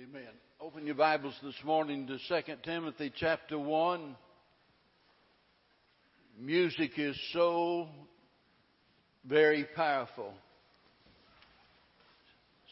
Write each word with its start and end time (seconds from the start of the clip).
Amen. 0.00 0.22
Open 0.58 0.86
your 0.86 0.94
Bibles 0.94 1.34
this 1.42 1.62
morning 1.64 2.06
to 2.06 2.16
2 2.42 2.52
Timothy 2.64 3.12
chapter 3.14 3.58
1. 3.58 4.16
Music 6.40 6.92
is 6.96 7.18
so 7.34 7.88
very 9.28 9.66
powerful. 9.76 10.32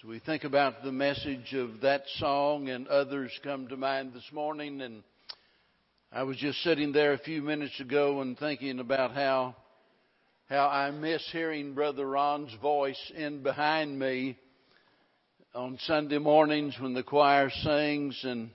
So 0.00 0.08
we 0.08 0.18
think 0.20 0.44
about 0.44 0.82
the 0.82 0.92
message 0.92 1.52
of 1.52 1.82
that 1.82 2.04
song 2.16 2.70
and 2.70 2.88
others 2.88 3.30
come 3.44 3.68
to 3.68 3.76
mind 3.76 4.14
this 4.14 4.30
morning 4.32 4.80
and 4.80 5.02
I 6.10 6.22
was 6.22 6.38
just 6.38 6.62
sitting 6.62 6.92
there 6.92 7.12
a 7.12 7.18
few 7.18 7.42
minutes 7.42 7.78
ago 7.80 8.22
and 8.22 8.38
thinking 8.38 8.78
about 8.78 9.12
how 9.12 9.56
how 10.48 10.68
I 10.68 10.90
miss 10.90 11.28
hearing 11.32 11.74
Brother 11.74 12.06
Ron's 12.06 12.54
voice 12.62 13.12
in 13.14 13.42
behind 13.42 13.98
me 13.98 14.38
on 15.52 15.76
Sunday 15.82 16.18
mornings 16.18 16.76
when 16.78 16.94
the 16.94 17.02
choir 17.02 17.50
sings, 17.50 18.20
and 18.22 18.50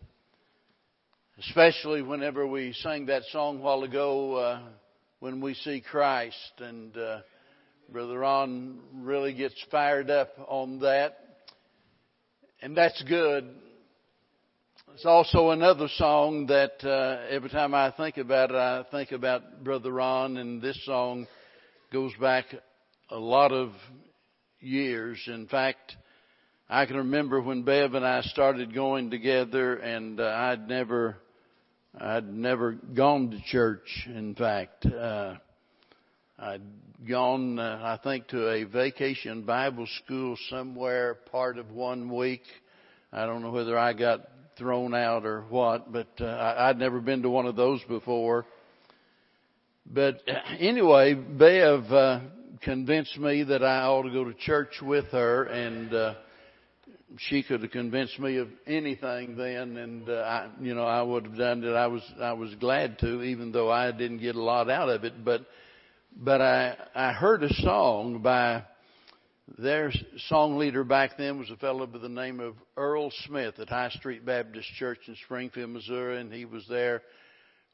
especially 1.39 2.01
whenever 2.01 2.47
we 2.47 2.71
sang 2.71 3.07
that 3.07 3.23
song 3.31 3.57
a 3.57 3.61
while 3.61 3.83
ago, 3.83 4.35
uh, 4.35 4.59
when 5.19 5.41
we 5.41 5.55
see 5.55 5.81
Christ. 5.81 6.53
And 6.59 6.95
uh, 6.95 7.19
Brother 7.89 8.19
Ron 8.19 8.79
really 8.93 9.33
gets 9.33 9.55
fired 9.69 10.09
up 10.09 10.29
on 10.47 10.79
that. 10.79 11.17
And 12.61 12.77
that's 12.77 13.03
good. 13.03 13.49
It's 14.93 15.05
also 15.05 15.49
another 15.49 15.89
song 15.97 16.45
that 16.47 16.81
uh, 16.81 17.27
every 17.29 17.49
time 17.49 17.73
I 17.73 17.91
think 17.91 18.15
about 18.15 18.51
it, 18.51 18.55
I 18.55 18.85
think 18.89 19.11
about 19.11 19.65
Brother 19.65 19.91
Ron, 19.91 20.37
and 20.37 20.61
this 20.61 20.79
song 20.85 21.27
goes 21.91 22.13
back 22.21 22.45
a 23.09 23.17
lot 23.17 23.51
of 23.51 23.71
years. 24.61 25.21
In 25.27 25.47
fact, 25.47 25.97
I 26.67 26.87
can 26.87 26.97
remember 26.97 27.39
when 27.41 27.61
Bev 27.61 27.93
and 27.93 28.03
I 28.03 28.21
started 28.23 28.73
going 28.73 29.11
together, 29.11 29.75
and 29.75 30.19
uh, 30.19 30.23
I'd 30.23 30.67
never, 30.67 31.17
I'd 31.95 32.27
never 32.27 32.71
gone 32.71 33.29
to 33.29 33.41
church. 33.51 34.07
In 34.07 34.33
fact, 34.33 34.83
uh, 34.87 35.35
I'd 36.39 36.63
gone, 37.07 37.59
uh, 37.59 37.81
I 37.83 38.03
think, 38.03 38.29
to 38.29 38.49
a 38.49 38.63
vacation 38.63 39.43
Bible 39.43 39.85
school 40.03 40.35
somewhere 40.49 41.13
part 41.13 41.59
of 41.59 41.69
one 41.69 42.11
week. 42.11 42.41
I 43.13 43.27
don't 43.27 43.43
know 43.43 43.51
whether 43.51 43.77
I 43.77 43.93
got 43.93 44.21
thrown 44.57 44.95
out 44.95 45.23
or 45.23 45.41
what, 45.41 45.93
but 45.93 46.07
uh, 46.19 46.55
I'd 46.57 46.79
never 46.79 46.99
been 46.99 47.21
to 47.21 47.29
one 47.29 47.45
of 47.45 47.55
those 47.55 47.81
before. 47.83 48.43
But 49.85 50.23
uh, 50.27 50.33
anyway, 50.57 51.13
Bev 51.13 51.91
uh, 51.91 52.21
convinced 52.61 53.19
me 53.19 53.43
that 53.43 53.63
I 53.63 53.83
ought 53.83 54.01
to 54.01 54.11
go 54.11 54.23
to 54.23 54.33
church 54.33 54.81
with 54.81 55.05
her, 55.11 55.43
and 55.43 55.93
uh, 55.93 56.15
she 57.17 57.43
could 57.43 57.61
have 57.61 57.71
convinced 57.71 58.19
me 58.19 58.37
of 58.37 58.49
anything 58.65 59.35
then, 59.37 59.77
and 59.77 60.09
uh, 60.09 60.13
I, 60.13 60.49
you 60.59 60.73
know, 60.73 60.85
I 60.85 61.01
would 61.01 61.25
have 61.25 61.37
done 61.37 61.63
it. 61.63 61.73
I 61.73 61.87
was, 61.87 62.01
I 62.19 62.33
was 62.33 62.53
glad 62.55 62.99
to, 62.99 63.21
even 63.21 63.51
though 63.51 63.71
I 63.71 63.91
didn't 63.91 64.19
get 64.19 64.35
a 64.35 64.41
lot 64.41 64.69
out 64.69 64.89
of 64.89 65.03
it. 65.03 65.23
But, 65.23 65.45
but 66.15 66.41
I, 66.41 66.75
I 66.93 67.13
heard 67.13 67.43
a 67.43 67.53
song 67.53 68.21
by 68.21 68.63
their 69.57 69.91
song 70.27 70.57
leader 70.57 70.83
back 70.83 71.17
then 71.17 71.37
was 71.37 71.51
a 71.51 71.57
fellow 71.57 71.85
by 71.85 71.99
the 71.99 72.09
name 72.09 72.39
of 72.39 72.55
Earl 72.75 73.11
Smith 73.27 73.59
at 73.59 73.69
High 73.69 73.89
Street 73.89 74.25
Baptist 74.25 74.67
Church 74.73 74.99
in 75.07 75.15
Springfield, 75.23 75.69
Missouri, 75.69 76.19
and 76.19 76.33
he 76.33 76.45
was 76.45 76.65
there 76.67 77.03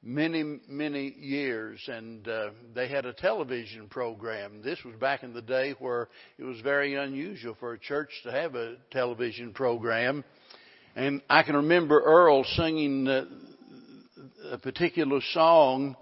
many, 0.04 0.60
many 0.68 1.16
years, 1.20 1.80
and 1.88 2.28
uh, 2.28 2.50
they 2.74 2.88
had 2.88 3.06
a 3.06 3.14
television 3.14 3.88
program. 3.88 4.62
This 4.64 4.80
was 4.84 4.96
back 4.96 5.24
in 5.24 5.34
the 5.34 5.42
day 5.42 5.76
where 5.80 6.10
it 6.40 6.44
was 6.44 6.60
very 6.62 6.96
unusual 6.96 7.56
for 7.60 7.74
a 7.74 7.80
church 7.80 8.10
to 8.24 8.32
have 8.32 8.56
a 8.56 8.78
television 8.92 9.54
program. 9.54 10.24
And 10.96 11.22
I 11.30 11.44
can 11.44 11.56
remember 11.56 12.02
Earl 12.02 12.44
singing 12.44 13.08
uh, 13.08 13.26
a 14.52 14.58
particular 14.58 15.20
song 15.34 15.96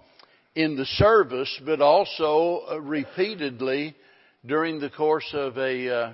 in 0.54 0.76
the 0.76 0.86
service, 0.86 1.60
but 1.64 1.80
also 1.80 2.62
uh, 2.70 2.80
repeatedly 2.80 3.94
during 4.46 4.80
the 4.80 4.90
course 4.90 5.28
of 5.32 5.58
a 5.58 5.88
uh, 5.88 6.12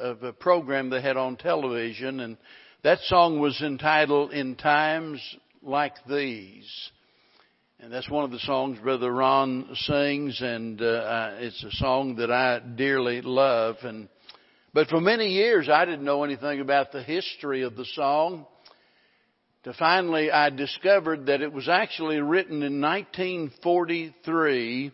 of 0.00 0.22
a 0.24 0.32
program 0.32 0.90
they 0.90 1.00
had 1.00 1.16
on 1.16 1.36
television, 1.36 2.20
and 2.20 2.36
that 2.82 2.98
song 3.02 3.38
was 3.38 3.60
entitled 3.62 4.32
"In 4.32 4.56
Times 4.56 5.20
Like 5.62 5.94
These." 6.08 6.90
And 7.82 7.92
that's 7.92 8.08
one 8.08 8.22
of 8.22 8.30
the 8.30 8.38
songs 8.38 8.78
Brother 8.78 9.10
Ron 9.10 9.66
sings, 9.74 10.40
and 10.40 10.80
uh, 10.80 11.32
it's 11.38 11.64
a 11.64 11.72
song 11.72 12.14
that 12.14 12.30
I 12.30 12.60
dearly 12.60 13.22
love. 13.22 13.74
And 13.82 14.08
but 14.72 14.86
for 14.86 15.00
many 15.00 15.30
years 15.30 15.68
I 15.68 15.84
didn't 15.84 16.04
know 16.04 16.22
anything 16.22 16.60
about 16.60 16.92
the 16.92 17.02
history 17.02 17.62
of 17.62 17.74
the 17.74 17.84
song. 17.96 18.46
To 19.64 19.72
finally, 19.72 20.30
I 20.30 20.50
discovered 20.50 21.26
that 21.26 21.42
it 21.42 21.52
was 21.52 21.68
actually 21.68 22.20
written 22.20 22.62
in 22.62 22.80
1943 22.80 24.92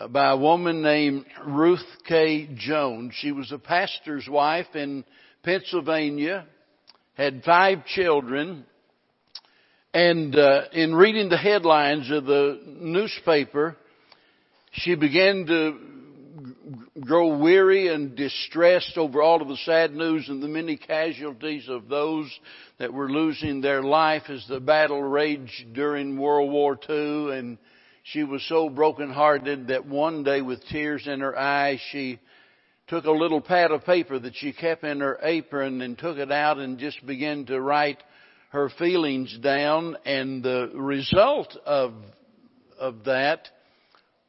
uh, 0.00 0.08
by 0.08 0.30
a 0.30 0.38
woman 0.38 0.80
named 0.80 1.26
Ruth 1.46 1.84
K. 2.08 2.48
Jones. 2.56 3.12
She 3.18 3.32
was 3.32 3.52
a 3.52 3.58
pastor's 3.58 4.26
wife 4.26 4.74
in 4.74 5.04
Pennsylvania, 5.42 6.46
had 7.12 7.42
five 7.44 7.84
children 7.84 8.64
and 9.96 10.36
uh, 10.36 10.64
in 10.74 10.94
reading 10.94 11.30
the 11.30 11.38
headlines 11.38 12.10
of 12.10 12.26
the 12.26 12.60
newspaper, 12.66 13.78
she 14.72 14.94
began 14.94 15.46
to 15.46 15.78
grow 17.00 17.38
weary 17.38 17.88
and 17.88 18.14
distressed 18.14 18.98
over 18.98 19.22
all 19.22 19.40
of 19.40 19.48
the 19.48 19.56
sad 19.64 19.94
news 19.94 20.28
and 20.28 20.42
the 20.42 20.48
many 20.48 20.76
casualties 20.76 21.66
of 21.70 21.88
those 21.88 22.30
that 22.78 22.92
were 22.92 23.08
losing 23.08 23.62
their 23.62 23.82
life 23.82 24.24
as 24.28 24.44
the 24.50 24.60
battle 24.60 25.02
raged 25.02 25.72
during 25.72 26.18
World 26.18 26.52
War 26.52 26.78
II. 26.90 27.30
And 27.32 27.56
she 28.02 28.22
was 28.22 28.46
so 28.50 28.68
brokenhearted 28.68 29.68
that 29.68 29.86
one 29.86 30.24
day 30.24 30.42
with 30.42 30.62
tears 30.66 31.06
in 31.06 31.20
her 31.20 31.38
eyes, 31.38 31.80
she 31.90 32.20
took 32.86 33.06
a 33.06 33.10
little 33.10 33.40
pad 33.40 33.70
of 33.70 33.86
paper 33.86 34.18
that 34.18 34.36
she 34.36 34.52
kept 34.52 34.84
in 34.84 35.00
her 35.00 35.18
apron 35.22 35.80
and 35.80 35.96
took 35.96 36.18
it 36.18 36.30
out 36.30 36.58
and 36.58 36.78
just 36.78 37.06
began 37.06 37.46
to 37.46 37.58
write 37.58 38.02
her 38.56 38.70
feelings 38.70 39.36
down 39.42 39.98
and 40.06 40.42
the 40.42 40.70
result 40.72 41.54
of, 41.66 41.92
of 42.80 43.04
that 43.04 43.48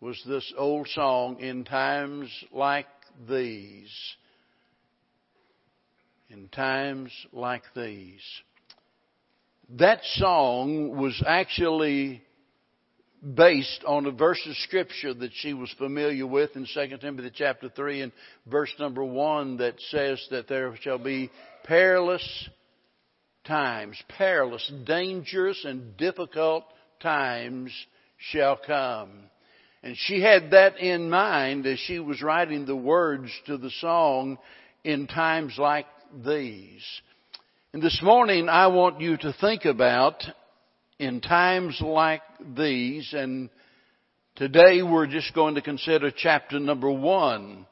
was 0.02 0.22
this 0.28 0.54
old 0.58 0.86
song, 0.90 1.40
In 1.40 1.64
Times 1.64 2.30
Like 2.52 2.88
These. 3.30 3.90
In 6.30 6.50
times 6.50 7.10
like 7.32 7.64
these. 7.74 8.20
That 9.78 10.02
song 10.16 10.98
was 10.98 11.24
actually 11.26 12.22
based 13.34 13.82
on 13.88 14.06
a 14.08 14.12
verse 14.12 14.46
of 14.46 14.58
scripture 14.58 15.14
that 15.14 15.32
she 15.36 15.54
was 15.54 15.74
familiar 15.78 16.28
with 16.28 16.50
in 16.58 16.68
2 16.72 16.98
Timothy 16.98 17.32
chapter 17.34 17.70
3 17.70 18.02
and 18.02 18.12
verse 18.46 18.74
number 18.78 19.06
1 19.06 19.58
that 19.58 19.76
says 19.90 20.22
that 20.32 20.50
there 20.50 20.76
shall 20.82 21.00
be 21.00 21.32
perilous 21.64 22.50
times, 23.48 24.02
perilous, 24.10 24.72
dangerous, 24.86 25.64
and 25.66 25.98
difficult 25.98 26.66
times 27.00 27.72
shall 28.18 28.58
come. 28.58 29.12
And 29.84 29.96
she 29.98 30.22
had 30.22 30.52
that 30.52 30.78
in 30.80 31.10
mind 31.10 31.66
as 31.66 31.80
she 31.80 32.00
was 32.00 32.22
writing 32.22 32.66
the 32.66 32.76
words 32.76 33.32
to 33.46 33.58
the 33.58 33.70
song 33.80 34.38
in 34.84 35.08
times 35.08 35.56
like 35.58 35.86
these. 36.26 36.84
And 37.74 37.82
this 37.82 38.00
morning 38.02 38.50
I 38.50 38.68
want 38.68 39.02
you 39.02 39.18
to 39.18 39.34
think 39.40 39.66
about 39.66 40.24
in 41.00 41.22
times 41.22 41.80
like 41.80 42.24
these 42.56 43.14
and 43.14 43.50
today 44.36 44.82
we're 44.82 45.08
just 45.08 45.34
going 45.36 45.56
to 45.56 45.62
consider 45.62 46.12
chapter 46.12 46.60
number 46.60 46.90
one. 46.90 47.66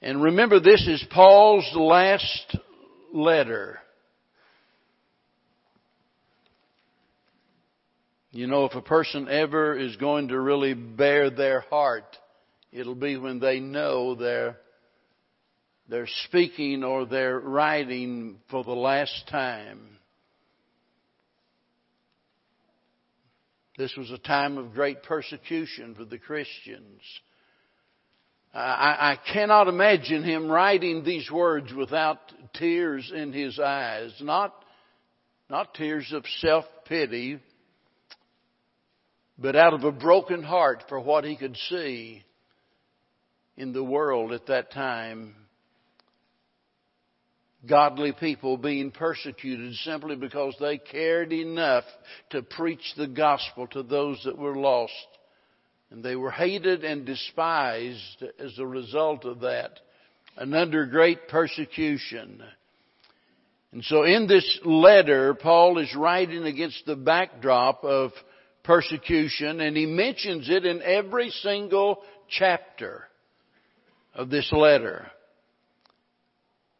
And 0.00 0.22
remember 0.22 0.58
this 0.58 0.86
is 0.88 1.04
Paul's 1.10 1.70
last 1.74 2.56
letter. 3.12 3.78
You 8.34 8.46
know, 8.46 8.64
if 8.64 8.74
a 8.74 8.80
person 8.80 9.28
ever 9.28 9.78
is 9.78 9.96
going 9.96 10.28
to 10.28 10.40
really 10.40 10.72
bare 10.72 11.28
their 11.28 11.60
heart, 11.60 12.16
it'll 12.72 12.94
be 12.94 13.18
when 13.18 13.40
they 13.40 13.60
know 13.60 14.14
they're, 14.14 14.56
they're 15.86 16.08
speaking 16.24 16.82
or 16.82 17.04
they're 17.04 17.38
writing 17.38 18.38
for 18.50 18.64
the 18.64 18.72
last 18.72 19.28
time. 19.30 19.98
This 23.76 23.94
was 23.98 24.10
a 24.10 24.16
time 24.16 24.56
of 24.56 24.72
great 24.72 25.02
persecution 25.02 25.94
for 25.94 26.06
the 26.06 26.18
Christians. 26.18 27.02
I, 28.54 29.18
I 29.26 29.32
cannot 29.32 29.68
imagine 29.68 30.24
him 30.24 30.50
writing 30.50 31.04
these 31.04 31.30
words 31.30 31.70
without 31.74 32.18
tears 32.54 33.12
in 33.14 33.34
his 33.34 33.58
eyes. 33.58 34.14
Not, 34.22 34.54
not 35.50 35.74
tears 35.74 36.10
of 36.14 36.24
self-pity, 36.40 37.38
but 39.42 39.56
out 39.56 39.74
of 39.74 39.82
a 39.82 39.90
broken 39.90 40.44
heart 40.44 40.84
for 40.88 41.00
what 41.00 41.24
he 41.24 41.36
could 41.36 41.56
see 41.68 42.22
in 43.56 43.72
the 43.72 43.82
world 43.82 44.32
at 44.32 44.46
that 44.46 44.72
time. 44.72 45.34
godly 47.68 48.12
people 48.12 48.56
being 48.56 48.90
persecuted 48.90 49.72
simply 49.84 50.16
because 50.16 50.54
they 50.58 50.78
cared 50.78 51.32
enough 51.32 51.84
to 52.30 52.42
preach 52.42 52.82
the 52.96 53.06
gospel 53.06 53.68
to 53.68 53.84
those 53.84 54.20
that 54.24 54.36
were 54.36 54.56
lost. 54.56 54.92
And 55.90 56.02
they 56.02 56.16
were 56.16 56.32
hated 56.32 56.82
and 56.82 57.06
despised 57.06 58.24
as 58.40 58.58
a 58.58 58.66
result 58.66 59.24
of 59.24 59.40
that 59.40 59.78
and 60.36 60.54
under 60.54 60.86
great 60.86 61.28
persecution. 61.28 62.42
And 63.72 63.84
so 63.84 64.02
in 64.02 64.26
this 64.26 64.60
letter, 64.64 65.34
Paul 65.34 65.78
is 65.78 65.94
writing 65.94 66.44
against 66.44 66.84
the 66.84 66.96
backdrop 66.96 67.84
of 67.84 68.10
persecution 68.64 69.60
and 69.60 69.76
he 69.76 69.86
mentions 69.86 70.48
it 70.48 70.64
in 70.64 70.82
every 70.82 71.30
single 71.30 72.02
chapter 72.28 73.04
of 74.14 74.30
this 74.30 74.50
letter. 74.52 75.06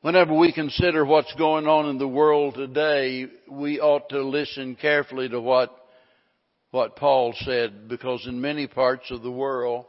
Whenever 0.02 0.34
we 0.37 0.52
consider 0.52 1.05
what's 1.05 1.32
going 1.34 1.67
on 1.67 1.88
in 1.88 1.99
the 1.99 2.08
world 2.08 2.55
today, 2.55 3.26
we 3.49 3.81
ought 3.81 4.08
to 4.08 4.23
listen 4.23 4.75
carefully 4.75 5.29
to 5.29 5.40
what, 5.40 5.73
what 6.73 6.96
Paul 6.96 7.34
said, 7.38 7.88
because 7.88 8.26
in 8.26 8.40
many 8.40 8.67
parts 8.67 9.11
of 9.12 9.23
the 9.23 9.31
world, 9.31 9.87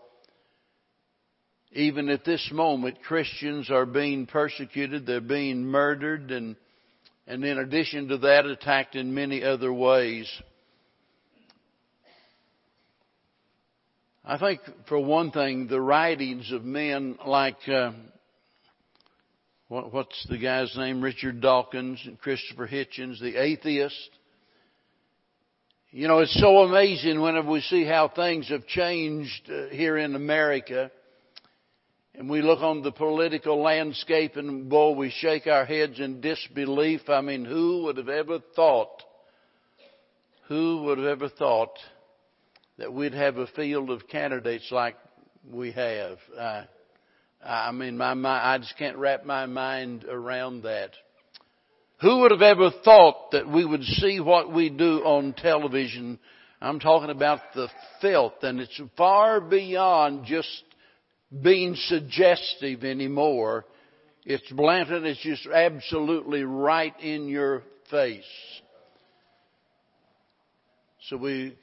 even 1.71 2.09
at 2.09 2.23
this 2.23 2.47
moment, 2.51 3.01
Christians 3.01 3.71
are 3.71 3.87
being 3.87 4.27
persecuted, 4.27 5.07
they're 5.07 5.19
being 5.19 5.65
murdered, 5.65 6.29
and, 6.29 6.55
and 7.25 7.43
in 7.43 7.57
addition 7.57 8.09
to 8.09 8.19
that, 8.19 8.45
attacked 8.45 8.95
in 8.95 9.15
many 9.15 9.43
other 9.43 9.73
ways. 9.73 10.29
I 14.25 14.37
think, 14.37 14.61
for 14.87 14.97
one 14.99 15.31
thing, 15.31 15.67
the 15.67 15.81
writings 15.81 16.49
of 16.53 16.63
men 16.63 17.17
like 17.25 17.57
uh, 17.67 17.91
what, 19.67 19.91
what's 19.91 20.25
the 20.29 20.37
guy's 20.37 20.73
name? 20.77 21.01
Richard 21.01 21.41
Dawkins 21.41 21.99
and 22.05 22.17
Christopher 22.17 22.65
Hitchens, 22.65 23.19
the 23.19 23.35
atheist. 23.35 24.09
You 25.91 26.07
know, 26.07 26.19
it's 26.19 26.39
so 26.39 26.59
amazing 26.59 27.19
whenever 27.19 27.51
we 27.51 27.59
see 27.59 27.83
how 27.83 28.07
things 28.07 28.47
have 28.47 28.65
changed 28.65 29.49
uh, 29.49 29.67
here 29.71 29.97
in 29.97 30.15
America. 30.15 30.89
And 32.15 32.29
we 32.29 32.41
look 32.41 32.61
on 32.61 32.81
the 32.81 32.93
political 32.93 33.61
landscape 33.61 34.37
and 34.37 34.69
boy, 34.69 34.91
we 34.91 35.09
shake 35.09 35.47
our 35.47 35.65
heads 35.65 35.99
in 35.99 36.21
disbelief. 36.21 37.09
I 37.09 37.19
mean, 37.19 37.43
who 37.43 37.83
would 37.83 37.97
have 37.97 38.07
ever 38.07 38.39
thought, 38.55 39.03
who 40.47 40.83
would 40.83 40.97
have 40.99 41.07
ever 41.07 41.27
thought 41.27 41.77
that 42.77 42.93
we'd 42.93 43.13
have 43.13 43.37
a 43.37 43.47
field 43.47 43.89
of 43.89 44.07
candidates 44.07 44.69
like 44.71 44.95
we 45.49 45.71
have? 45.71 46.17
Uh, 46.37 46.63
I 47.45 47.71
mean, 47.71 47.97
my 47.97 48.13
mind, 48.13 48.41
I 48.43 48.57
just 48.57 48.77
can't 48.77 48.97
wrap 48.97 49.25
my 49.25 49.45
mind 49.45 50.05
around 50.05 50.63
that. 50.63 50.91
Who 52.01 52.19
would 52.19 52.31
have 52.31 52.41
ever 52.41 52.71
thought 52.83 53.31
that 53.31 53.47
we 53.47 53.63
would 53.63 53.83
see 53.83 54.19
what 54.19 54.51
we 54.51 54.69
do 54.69 54.99
on 55.05 55.33
television? 55.33 56.19
I'm 56.61 56.79
talking 56.79 57.09
about 57.09 57.39
the 57.53 57.69
filth, 58.01 58.41
and 58.41 58.59
it's 58.59 58.81
far 58.97 59.41
beyond 59.41 60.25
just 60.25 60.63
being 61.41 61.75
suggestive 61.75 62.83
anymore. 62.83 63.65
It's 64.25 64.49
blatant, 64.51 65.05
it's 65.05 65.21
just 65.21 65.45
absolutely 65.47 66.43
right 66.43 66.97
in 67.01 67.27
your 67.27 67.63
face. 67.89 68.23
So 71.09 71.17
we 71.17 71.57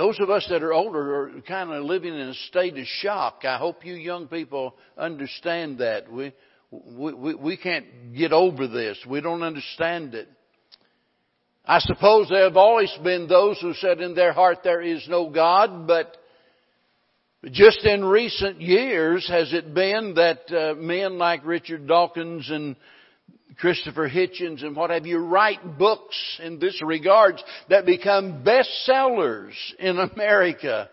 those 0.00 0.18
of 0.18 0.30
us 0.30 0.46
that 0.48 0.62
are 0.62 0.72
older 0.72 1.24
are 1.24 1.42
kind 1.42 1.70
of 1.70 1.84
living 1.84 2.14
in 2.14 2.28
a 2.28 2.34
state 2.48 2.78
of 2.78 2.86
shock. 2.86 3.42
I 3.44 3.58
hope 3.58 3.84
you 3.84 3.92
young 3.92 4.28
people 4.28 4.74
understand 4.96 5.76
that. 5.80 6.10
We, 6.10 6.32
we, 6.70 7.34
we 7.34 7.56
can't 7.58 8.14
get 8.16 8.32
over 8.32 8.66
this. 8.66 8.98
We 9.06 9.20
don't 9.20 9.42
understand 9.42 10.14
it. 10.14 10.26
I 11.66 11.80
suppose 11.80 12.30
there 12.30 12.44
have 12.44 12.56
always 12.56 12.90
been 13.04 13.28
those 13.28 13.60
who 13.60 13.74
said 13.74 14.00
in 14.00 14.14
their 14.14 14.32
heart 14.32 14.60
there 14.64 14.80
is 14.80 15.06
no 15.06 15.28
God, 15.28 15.86
but 15.86 16.16
just 17.50 17.84
in 17.84 18.02
recent 18.02 18.58
years 18.58 19.28
has 19.28 19.52
it 19.52 19.74
been 19.74 20.14
that 20.14 20.50
uh, 20.50 20.80
men 20.80 21.18
like 21.18 21.44
Richard 21.44 21.86
Dawkins 21.86 22.48
and 22.50 22.74
Christopher 23.60 24.08
Hitchens 24.08 24.64
and 24.64 24.74
what 24.74 24.90
have 24.90 25.06
you 25.06 25.18
write 25.18 25.78
books 25.78 26.16
in 26.42 26.58
this 26.58 26.80
regards 26.82 27.42
that 27.68 27.84
become 27.84 28.42
bestsellers 28.42 29.52
in 29.78 29.98
America. 29.98 30.88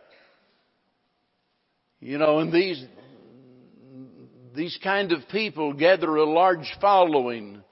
You 2.01 2.17
know, 2.17 2.39
and 2.39 2.51
these, 2.51 2.83
these 4.53 4.77
kind 4.83 5.13
of 5.13 5.21
people 5.31 5.73
gather 5.73 6.13
a 6.15 6.25
large 6.25 6.69
following 6.81 7.63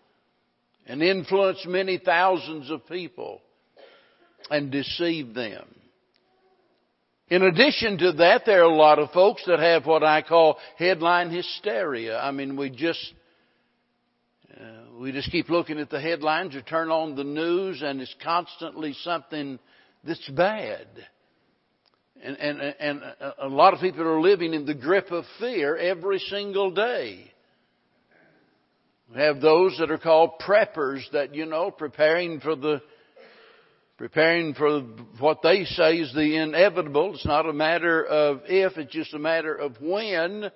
and 0.88 1.04
influence 1.04 1.64
many 1.68 1.98
thousands 1.98 2.72
of 2.72 2.88
people 2.88 3.42
and 4.50 4.72
deceive 4.72 5.34
them. 5.34 5.66
In 7.28 7.42
addition 7.42 7.98
to 7.98 8.12
that, 8.14 8.44
there 8.46 8.62
are 8.62 8.72
a 8.72 8.76
lot 8.76 9.00
of 9.00 9.10
folks 9.10 9.44
that 9.48 9.60
have 9.60 9.86
what 9.86 10.04
I 10.04 10.22
call 10.22 10.58
headline 10.78 11.32
hysteria. 11.32 12.20
I 12.20 12.30
mean, 12.32 12.56
we 12.56 12.70
just 12.70 13.14
we 14.98 15.12
just 15.12 15.32
keep 15.32 15.50
looking 15.50 15.80
at 15.80 15.90
the 15.90 16.00
headlines 16.00 16.56
or 16.56 16.62
turn 16.62 16.90
on 16.90 17.16
the 17.16 17.24
news 17.24 17.82
and 17.82 18.02
it's 18.02 18.16
constantly 18.24 18.94
something 19.04 19.60
that's 20.06 20.28
bad. 20.30 20.88
And, 22.24 22.38
and, 22.38 22.62
and 22.62 23.02
a 23.40 23.48
lot 23.48 23.74
of 23.74 23.82
people 23.82 24.04
are 24.04 24.22
living 24.22 24.54
in 24.54 24.66
the 24.66 24.74
grip 24.74 25.12
of 25.12 25.26
fear 25.40 25.76
every 25.76 26.20
single 26.20 26.72
day. 26.72 27.32
We 29.14 29.22
have 29.22 29.42
those 29.42 29.78
that 29.80 29.92
are 29.92 29.98
called 29.98 30.40
preppers 30.40 31.02
that, 31.12 31.36
you 31.36 31.46
know, 31.46 31.72
preparing 31.72 32.40
for 32.40 32.56
the, 32.56 32.82
preparing 33.98 34.54
for 34.54 34.82
what 35.20 35.42
they 35.44 35.66
say 35.66 35.98
is 35.98 36.14
the 36.14 36.38
inevitable. 36.38 37.16
It's 37.16 37.26
not 37.26 37.48
a 37.48 37.54
matter 37.54 38.04
of 38.04 38.42
if, 38.46 38.78
it's 38.78 38.94
just 38.94 39.14
a 39.14 39.20
matter 39.20 39.54
of 39.54 39.76
when 39.82 40.50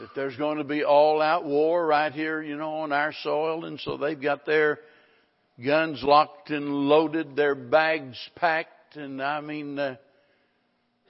that 0.00 0.10
there's 0.14 0.36
going 0.36 0.58
to 0.58 0.64
be 0.64 0.84
all 0.84 1.20
out 1.20 1.44
war 1.44 1.86
right 1.86 2.12
here, 2.12 2.42
you 2.42 2.56
know, 2.56 2.76
on 2.76 2.92
our 2.92 3.12
soil. 3.22 3.64
And 3.64 3.78
so 3.80 3.96
they've 3.96 4.20
got 4.20 4.46
their 4.46 4.78
guns 5.64 6.02
locked 6.02 6.50
and 6.50 6.68
loaded, 6.68 7.36
their 7.36 7.54
bags 7.54 8.16
packed, 8.36 8.96
and 8.96 9.22
I 9.22 9.40
mean, 9.40 9.78
uh, 9.78 9.96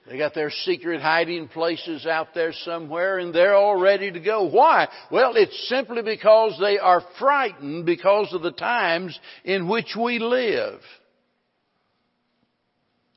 they 0.07 0.17
got 0.17 0.33
their 0.33 0.49
secret 0.49 1.01
hiding 1.01 1.47
places 1.47 2.05
out 2.05 2.33
there 2.33 2.51
somewhere 2.51 3.19
and 3.19 3.33
they're 3.33 3.55
all 3.55 3.79
ready 3.79 4.11
to 4.11 4.19
go. 4.19 4.43
Why? 4.49 4.89
Well, 5.09 5.33
it's 5.35 5.69
simply 5.69 6.01
because 6.01 6.57
they 6.59 6.77
are 6.77 7.01
frightened 7.19 7.85
because 7.85 8.33
of 8.33 8.41
the 8.41 8.51
times 8.51 9.17
in 9.45 9.69
which 9.69 9.95
we 9.97 10.19
live. 10.19 10.81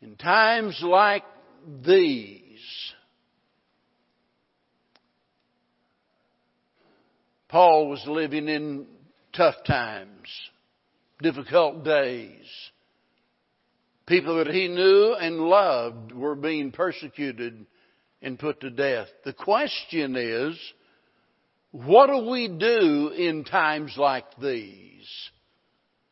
In 0.00 0.14
times 0.14 0.78
like 0.80 1.24
these, 1.84 2.45
Paul 7.56 7.88
was 7.88 8.04
living 8.06 8.50
in 8.50 8.84
tough 9.34 9.54
times, 9.66 10.28
difficult 11.22 11.84
days. 11.84 12.44
People 14.04 14.36
that 14.36 14.48
he 14.52 14.68
knew 14.68 15.16
and 15.18 15.40
loved 15.40 16.12
were 16.12 16.34
being 16.34 16.70
persecuted 16.70 17.64
and 18.20 18.38
put 18.38 18.60
to 18.60 18.68
death. 18.68 19.06
The 19.24 19.32
question 19.32 20.16
is, 20.16 20.60
what 21.70 22.08
do 22.08 22.30
we 22.30 22.46
do 22.48 23.08
in 23.16 23.44
times 23.44 23.94
like 23.96 24.26
these? 24.38 25.08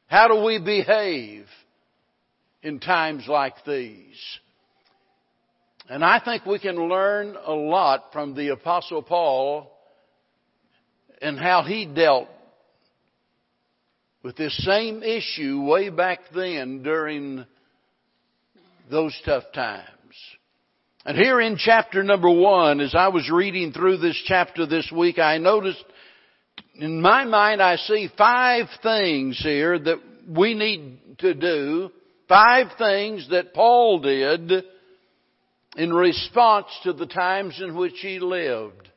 How 0.06 0.28
do 0.28 0.42
we 0.46 0.58
behave 0.58 1.44
in 2.62 2.80
times 2.80 3.26
like 3.28 3.66
these? 3.66 4.16
And 5.90 6.02
I 6.02 6.20
think 6.24 6.46
we 6.46 6.58
can 6.58 6.88
learn 6.88 7.36
a 7.36 7.52
lot 7.52 8.14
from 8.14 8.34
the 8.34 8.48
apostle 8.48 9.02
Paul 9.02 9.73
and 11.20 11.38
how 11.38 11.62
he 11.62 11.86
dealt 11.86 12.28
with 14.22 14.36
this 14.36 14.56
same 14.64 15.02
issue 15.02 15.62
way 15.62 15.90
back 15.90 16.20
then 16.34 16.82
during 16.82 17.44
those 18.90 19.18
tough 19.24 19.44
times. 19.54 19.88
And 21.04 21.18
here 21.18 21.40
in 21.40 21.56
chapter 21.58 22.02
number 22.02 22.30
one, 22.30 22.80
as 22.80 22.94
I 22.94 23.08
was 23.08 23.30
reading 23.30 23.72
through 23.72 23.98
this 23.98 24.20
chapter 24.26 24.64
this 24.64 24.90
week, 24.90 25.18
I 25.18 25.36
noticed 25.36 25.84
in 26.74 27.02
my 27.02 27.24
mind 27.24 27.62
I 27.62 27.76
see 27.76 28.08
five 28.16 28.66
things 28.82 29.38
here 29.42 29.78
that 29.78 29.98
we 30.26 30.54
need 30.54 31.18
to 31.18 31.34
do. 31.34 31.90
Five 32.26 32.68
things 32.78 33.28
that 33.30 33.52
Paul 33.52 34.00
did 34.00 34.64
in 35.76 35.92
response 35.92 36.68
to 36.84 36.94
the 36.94 37.06
times 37.06 37.60
in 37.60 37.76
which 37.76 37.98
he 38.00 38.18
lived. 38.18 38.90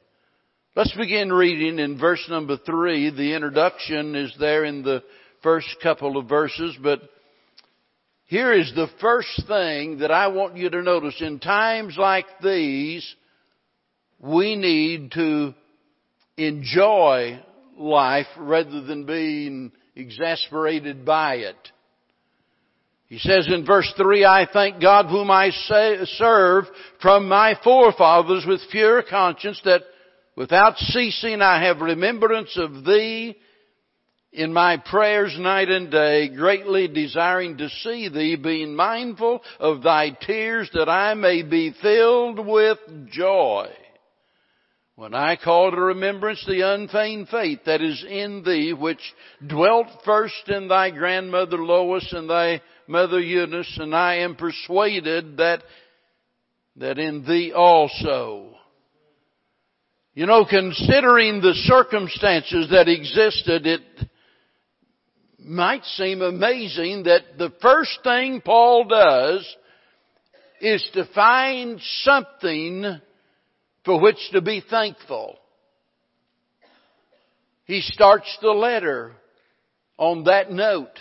Let's 0.77 0.93
begin 0.93 1.33
reading 1.33 1.79
in 1.79 1.97
verse 1.97 2.23
number 2.29 2.55
three. 2.55 3.09
The 3.09 3.33
introduction 3.33 4.13
is 4.15 4.31
there 4.39 4.63
in 4.63 4.83
the 4.83 5.01
first 5.41 5.65
couple 5.81 6.17
of 6.17 6.29
verses, 6.29 6.77
but 6.83 7.01
here 8.25 8.53
is 8.53 8.71
the 8.75 8.85
first 9.01 9.47
thing 9.47 9.97
that 9.97 10.11
I 10.11 10.27
want 10.27 10.55
you 10.55 10.69
to 10.69 10.83
notice. 10.83 11.15
In 11.19 11.39
times 11.39 11.95
like 11.97 12.27
these, 12.43 13.03
we 14.19 14.55
need 14.55 15.13
to 15.13 15.55
enjoy 16.37 17.39
life 17.75 18.27
rather 18.37 18.83
than 18.83 19.07
being 19.07 19.71
exasperated 19.95 21.03
by 21.03 21.37
it. 21.37 21.71
He 23.07 23.17
says 23.17 23.47
in 23.51 23.65
verse 23.65 23.91
3, 23.97 24.25
I 24.25 24.47
thank 24.53 24.79
God 24.79 25.07
whom 25.07 25.31
I 25.31 25.49
say, 25.49 25.97
serve 26.17 26.65
from 27.01 27.27
my 27.27 27.55
forefathers 27.63 28.45
with 28.47 28.61
pure 28.69 29.01
conscience 29.01 29.59
that 29.65 29.81
without 30.37 30.77
ceasing 30.77 31.41
I 31.41 31.65
have 31.65 31.81
remembrance 31.81 32.55
of 32.57 32.85
thee 32.85 33.35
in 34.31 34.53
my 34.53 34.77
prayers 34.77 35.35
night 35.39 35.67
and 35.67 35.89
day, 35.89 36.29
greatly 36.29 36.87
desiring 36.87 37.57
to 37.57 37.69
see 37.81 38.07
thee, 38.07 38.35
being 38.35 38.75
mindful 38.75 39.41
of 39.59 39.81
thy 39.81 40.11
tears 40.11 40.69
that 40.73 40.87
I 40.87 41.15
may 41.15 41.41
be 41.41 41.73
filled 41.81 42.45
with 42.45 42.77
joy. 43.11 43.67
When 44.95 45.13
I 45.13 45.37
call 45.37 45.71
to 45.71 45.79
remembrance 45.79 46.43
the 46.47 46.61
unfeigned 46.61 47.29
faith 47.29 47.61
that 47.65 47.81
is 47.81 48.05
in 48.07 48.43
thee, 48.43 48.73
which 48.73 49.01
dwelt 49.45 49.87
first 50.05 50.47
in 50.49 50.67
thy 50.67 50.91
grandmother 50.91 51.57
Lois 51.57 52.07
and 52.11 52.29
thy 52.29 52.61
mother 52.87 53.19
Eunice, 53.19 53.77
and 53.79 53.95
I 53.95 54.17
am 54.17 54.35
persuaded 54.35 55.37
that, 55.37 55.63
that 56.75 56.99
in 56.99 57.25
thee 57.25 57.53
also. 57.53 58.56
You 60.17 60.25
know, 60.25 60.45
considering 60.49 61.41
the 61.41 61.53
circumstances 61.53 62.71
that 62.71 62.87
existed, 62.87 63.67
it 63.67 63.81
might 65.37 65.83
seem 65.83 66.23
amazing 66.23 67.03
that 67.03 67.37
the 67.37 67.53
first 67.61 67.99
thing 68.03 68.41
Paul 68.43 68.85
does 68.85 69.55
is 70.59 70.89
to 70.95 71.07
find 71.13 71.79
something 72.01 72.99
for 73.85 74.01
which 74.01 74.17
to 74.31 74.41
be 74.41 74.63
thankful. 74.67 75.37
He 77.65 77.81
starts 77.81 78.39
the 78.41 78.53
letter 78.53 79.11
on 79.99 80.23
that 80.23 80.51
note. 80.51 80.97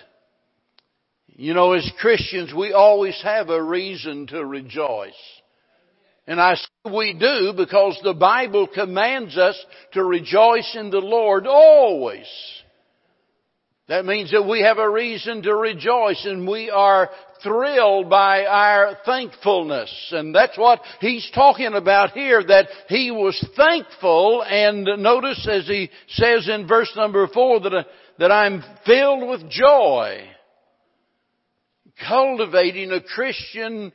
You 1.29 1.55
know, 1.55 1.73
as 1.73 1.91
Christians, 1.99 2.53
we 2.53 2.75
always 2.75 3.19
have 3.23 3.49
a 3.49 3.63
reason 3.63 4.27
to 4.27 4.45
rejoice. 4.45 5.15
And 6.27 6.39
I 6.39 6.57
we 6.93 7.13
do 7.13 7.53
because 7.57 7.99
the 8.03 8.15
Bible 8.15 8.67
commands 8.67 9.37
us 9.37 9.63
to 9.93 10.05
rejoice 10.05 10.77
in 10.79 10.91
the 10.91 10.99
Lord 10.99 11.47
always. 11.47 12.27
That 13.89 14.05
means 14.05 14.33
that 14.33 14.49
we 14.49 14.63
have 14.63 14.79
a 14.79 14.91
reason 14.91 15.43
to 15.43 15.55
rejoice 15.55 16.25
and 16.27 16.49
we 16.49 16.71
are 16.71 17.09
thrilled 17.43 18.11
by 18.11 18.45
our 18.45 18.99
thankfulness. 19.07 20.09
And 20.11 20.35
that's 20.35 20.59
what 20.59 20.81
he's 21.01 21.31
talking 21.33 21.73
about 21.73 22.11
here, 22.11 22.43
that 22.43 22.67
he 22.89 23.13
was 23.13 23.39
thankful 23.57 24.43
and 24.43 24.85
notice 24.85 25.47
as 25.49 25.69
he 25.69 25.91
says 26.09 26.49
in 26.49 26.67
verse 26.67 26.93
number 26.97 27.29
four 27.29 27.61
that, 27.61 27.73
uh, 27.73 27.85
that 28.19 28.33
I'm 28.33 28.65
filled 28.85 29.29
with 29.29 29.49
joy. 29.49 30.21
Cultivating 32.09 32.91
a 32.91 33.01
Christian 33.01 33.93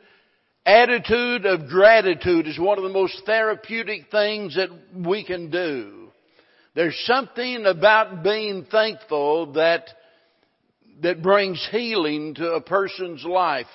attitude 0.66 1.46
of 1.46 1.68
gratitude 1.68 2.48
is 2.48 2.60
one 2.60 2.78
of 2.78 2.84
the 2.84 2.90
most 2.90 3.22
therapeutic 3.26 4.12
things 4.12 4.56
that 4.56 4.70
we 4.96 5.24
can 5.24 5.50
do. 5.50 6.10
There's 6.76 7.00
something 7.06 7.66
about 7.66 8.24
being 8.24 8.66
thankful 8.72 9.54
that, 9.54 9.90
that 11.02 11.22
brings 11.22 11.68
healing 11.72 12.36
to 12.36 12.54
a 12.54 12.62
person's 12.62 13.24
life. 13.26 13.68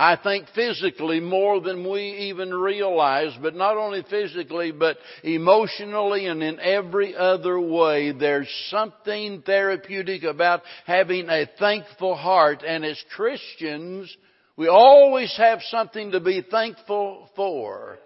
I 0.00 0.14
think 0.14 0.46
physically 0.54 1.18
more 1.18 1.60
than 1.60 1.88
we 1.88 2.28
even 2.30 2.54
realize, 2.54 3.36
but 3.42 3.56
not 3.56 3.76
only 3.76 4.04
physically, 4.08 4.70
but 4.70 4.96
emotionally 5.24 6.26
and 6.26 6.40
in 6.40 6.60
every 6.60 7.16
other 7.16 7.58
way. 7.58 8.12
There's 8.12 8.48
something 8.70 9.42
therapeutic 9.42 10.22
about 10.22 10.62
having 10.86 11.28
a 11.28 11.50
thankful 11.58 12.14
heart. 12.14 12.62
And 12.64 12.84
as 12.84 13.02
Christians, 13.16 14.16
we 14.58 14.66
always 14.66 15.32
have 15.36 15.60
something 15.70 16.10
to 16.10 16.20
be 16.20 16.42
thankful 16.42 17.30
for. 17.36 17.96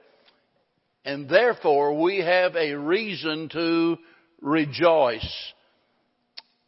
And 1.03 1.27
therefore, 1.27 1.99
we 2.01 2.19
have 2.19 2.55
a 2.57 2.75
reason 2.75 3.49
to 3.55 3.97
rejoice. 4.43 5.53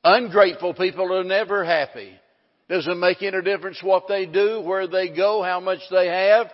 Ungrateful 0.03 0.73
people 0.73 1.13
are 1.15 1.23
never 1.23 1.67
happy. 1.67 2.11
Doesn't 2.71 2.99
make 2.99 3.23
any 3.23 3.43
difference 3.43 3.79
what 3.83 4.09
they 4.09 4.25
do, 4.25 4.63
where 4.63 4.89
they 4.89 5.11
go, 5.11 5.43
how 5.43 5.61
much 5.61 5.81
they 5.91 6.09
have. 6.09 6.47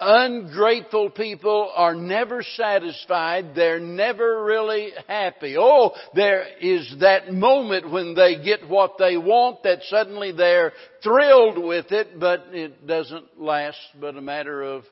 Ungrateful 0.00 1.10
people 1.10 1.70
are 1.74 1.94
never 1.94 2.42
satisfied. 2.42 3.54
They're 3.54 3.78
never 3.78 4.44
really 4.44 4.90
happy. 5.06 5.56
Oh, 5.56 5.92
there 6.14 6.44
is 6.60 6.96
that 7.00 7.32
moment 7.32 7.90
when 7.90 8.14
they 8.14 8.42
get 8.42 8.68
what 8.68 8.98
they 8.98 9.16
want 9.16 9.62
that 9.62 9.82
suddenly 9.84 10.32
they're 10.32 10.72
thrilled 11.04 11.62
with 11.62 11.92
it, 11.92 12.18
but 12.18 12.46
it 12.50 12.84
doesn't 12.84 13.40
last 13.40 13.78
but 14.00 14.16
a 14.16 14.20
matter 14.20 14.62
of 14.62 14.84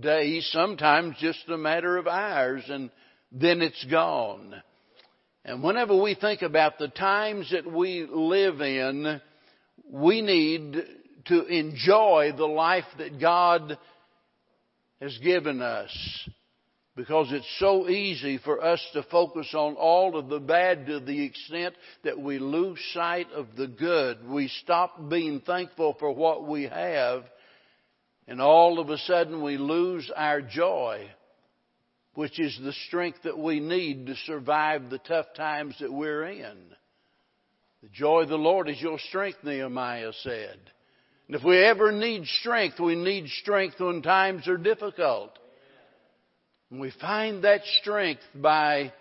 days, 0.00 0.48
sometimes 0.52 1.16
just 1.20 1.48
a 1.48 1.58
matter 1.58 1.96
of 1.96 2.08
hours, 2.08 2.64
and 2.68 2.90
then 3.30 3.62
it's 3.62 3.84
gone. 3.84 4.54
And 5.44 5.62
whenever 5.62 6.00
we 6.00 6.14
think 6.14 6.42
about 6.42 6.78
the 6.78 6.88
times 6.88 7.50
that 7.52 7.70
we 7.70 8.06
live 8.10 8.60
in, 8.60 9.20
we 9.88 10.20
need 10.20 10.76
to 11.26 11.46
enjoy 11.46 12.32
the 12.36 12.46
life 12.46 12.84
that 12.98 13.20
God 13.20 13.78
has 15.02 15.18
given 15.18 15.60
us. 15.60 15.90
Because 16.94 17.32
it's 17.32 17.58
so 17.58 17.88
easy 17.88 18.38
for 18.38 18.62
us 18.62 18.80
to 18.92 19.02
focus 19.04 19.48
on 19.54 19.74
all 19.74 20.16
of 20.16 20.28
the 20.28 20.38
bad 20.38 20.86
to 20.86 21.00
the 21.00 21.24
extent 21.24 21.74
that 22.04 22.18
we 22.18 22.38
lose 22.38 22.78
sight 22.92 23.26
of 23.34 23.46
the 23.56 23.66
good. 23.66 24.18
We 24.28 24.48
stop 24.62 25.08
being 25.08 25.40
thankful 25.40 25.96
for 25.98 26.14
what 26.14 26.46
we 26.46 26.64
have 26.64 27.24
and 28.28 28.40
all 28.40 28.78
of 28.78 28.88
a 28.90 28.98
sudden 28.98 29.42
we 29.42 29.56
lose 29.56 30.10
our 30.14 30.40
joy, 30.42 31.08
which 32.14 32.38
is 32.38 32.58
the 32.62 32.74
strength 32.86 33.18
that 33.24 33.38
we 33.38 33.58
need 33.58 34.06
to 34.06 34.14
survive 34.26 34.90
the 34.90 34.98
tough 34.98 35.26
times 35.34 35.74
that 35.80 35.92
we're 35.92 36.24
in. 36.24 36.58
The 37.82 37.88
joy 37.88 38.22
of 38.22 38.28
the 38.28 38.36
Lord 38.36 38.68
is 38.68 38.80
your 38.80 38.98
strength, 38.98 39.38
Nehemiah 39.42 40.12
said. 40.22 40.58
And 41.26 41.36
if 41.36 41.44
we 41.44 41.58
ever 41.58 41.92
need 41.92 42.26
strength, 42.26 42.80
we 42.80 42.94
need 42.94 43.28
strength 43.28 43.80
when 43.80 44.02
times 44.02 44.48
are 44.48 44.56
difficult. 44.56 45.38
And 46.70 46.80
we 46.80 46.90
find 47.00 47.44
that 47.44 47.62
strength 47.80 48.22
by 48.34 48.92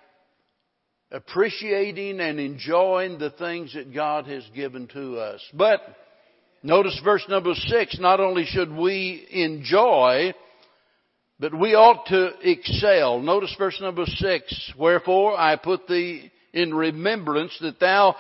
appreciating 1.12 2.20
and 2.20 2.40
enjoying 2.40 3.18
the 3.18 3.32
things 3.32 3.74
that 3.74 3.94
God 3.94 4.28
has 4.28 4.44
given 4.54 4.88
to 4.90 5.18
us. 5.18 5.42
But 5.54 5.82
Notice 6.64 7.00
verse 7.04 7.26
number 7.28 7.56
six, 7.56 8.00
not 8.00 8.20
only 8.20 8.46
should 8.46 8.72
we 8.72 9.26
enjoy, 9.32 10.34
but 11.40 11.58
we 11.58 11.74
ought 11.74 12.06
to 12.08 12.34
excel. 12.44 13.20
Notice 13.20 13.56
verse 13.58 13.80
number 13.82 14.06
six, 14.06 14.72
wherefore 14.78 15.40
I 15.40 15.56
put 15.56 15.88
thee 15.88 16.32
in 16.54 16.74
remembrance 16.74 17.58
that 17.62 17.80
thou 17.80 18.16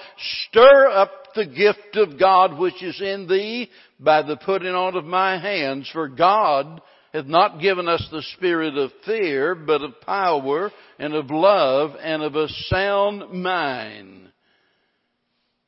stir 0.47 0.89
up 0.89 1.33
the 1.35 1.45
gift 1.45 1.95
of 1.95 2.19
God 2.19 2.57
which 2.57 2.81
is 2.81 3.01
in 3.01 3.27
thee 3.27 3.69
by 4.00 4.21
the 4.21 4.38
putting 4.38 4.73
on 4.73 4.95
of 4.95 5.05
my 5.05 5.38
hands, 5.38 5.89
for 5.91 6.07
God 6.07 6.81
hath 7.13 7.25
not 7.25 7.59
given 7.59 7.88
us 7.88 8.07
the 8.11 8.23
spirit 8.35 8.77
of 8.77 8.91
fear, 9.05 9.53
but 9.53 9.81
of 9.81 10.00
power 10.01 10.71
and 10.97 11.13
of 11.13 11.29
love 11.29 11.91
and 12.01 12.23
of 12.23 12.35
a 12.35 12.47
sound 12.67 13.33
mind. 13.33 14.31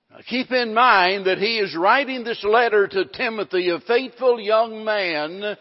Now 0.10 0.20
Keep 0.28 0.52
in 0.52 0.74
mind 0.74 1.26
that 1.26 1.40
he 1.40 1.58
is 1.58 1.76
writing 1.76 2.24
this 2.24 2.44
letter 2.44 2.88
to 2.88 3.06
Timothy, 3.06 3.70
a 3.70 3.80
faithful 3.82 4.40
young 4.40 4.86
man 4.86 5.58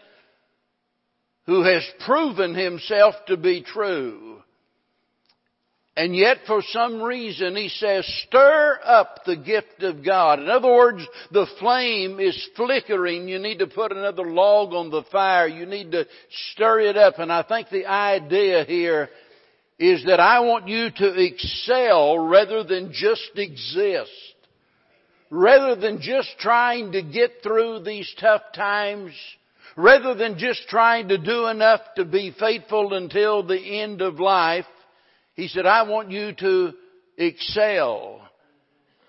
who 1.45 1.63
has 1.63 1.83
proven 2.05 2.55
himself 2.55 3.15
to 3.27 3.35
be 3.35 3.61
true. 3.61 4.32
And 5.95 6.15
yet 6.15 6.37
for 6.47 6.63
some 6.69 7.01
reason 7.01 7.55
he 7.55 7.69
says, 7.69 8.05
stir 8.27 8.79
up 8.83 9.25
the 9.25 9.35
gift 9.35 9.83
of 9.83 10.03
God. 10.03 10.39
In 10.39 10.49
other 10.49 10.73
words, 10.73 11.05
the 11.31 11.45
flame 11.59 12.19
is 12.19 12.49
flickering. 12.55 13.27
You 13.27 13.37
need 13.37 13.59
to 13.59 13.67
put 13.67 13.91
another 13.91 14.25
log 14.25 14.73
on 14.73 14.89
the 14.89 15.03
fire. 15.11 15.47
You 15.47 15.67
need 15.67 15.91
to 15.91 16.07
stir 16.51 16.79
it 16.79 16.97
up. 16.97 17.19
And 17.19 17.31
I 17.31 17.43
think 17.43 17.69
the 17.69 17.85
idea 17.85 18.63
here 18.65 19.09
is 19.77 20.03
that 20.05 20.19
I 20.19 20.39
want 20.39 20.67
you 20.67 20.89
to 20.89 21.23
excel 21.23 22.17
rather 22.17 22.63
than 22.63 22.91
just 22.91 23.31
exist 23.35 24.33
rather 25.33 25.75
than 25.75 25.99
just 25.99 26.29
trying 26.37 26.91
to 26.91 27.01
get 27.01 27.41
through 27.41 27.79
these 27.79 28.13
tough 28.19 28.43
times, 28.55 29.13
rather 29.75 30.13
than 30.13 30.37
just 30.37 30.67
trying 30.69 31.07
to 31.07 31.17
do 31.17 31.47
enough 31.47 31.81
to 31.95 32.05
be 32.05 32.33
faithful 32.39 32.93
until 32.93 33.41
the 33.41 33.81
end 33.81 34.01
of 34.01 34.19
life, 34.19 34.65
he 35.35 35.47
said, 35.47 35.65
I 35.65 35.83
want 35.83 36.11
you 36.11 36.33
to 36.33 36.73
excel. 37.17 38.21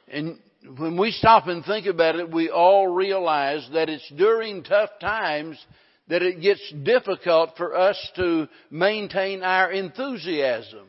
And 0.08 0.38
when 0.78 0.98
we 0.98 1.10
stop 1.10 1.46
and 1.46 1.64
think 1.64 1.86
about 1.86 2.16
it, 2.16 2.30
we 2.30 2.50
all 2.50 2.88
realize 2.88 3.68
that 3.72 3.88
it's 3.88 4.08
during 4.16 4.62
tough 4.62 4.90
times 5.00 5.58
that 6.08 6.22
it 6.22 6.40
gets 6.40 6.72
difficult 6.82 7.56
for 7.56 7.74
us 7.74 7.98
to 8.16 8.48
maintain 8.70 9.42
our 9.42 9.70
enthusiasm. 9.70 10.86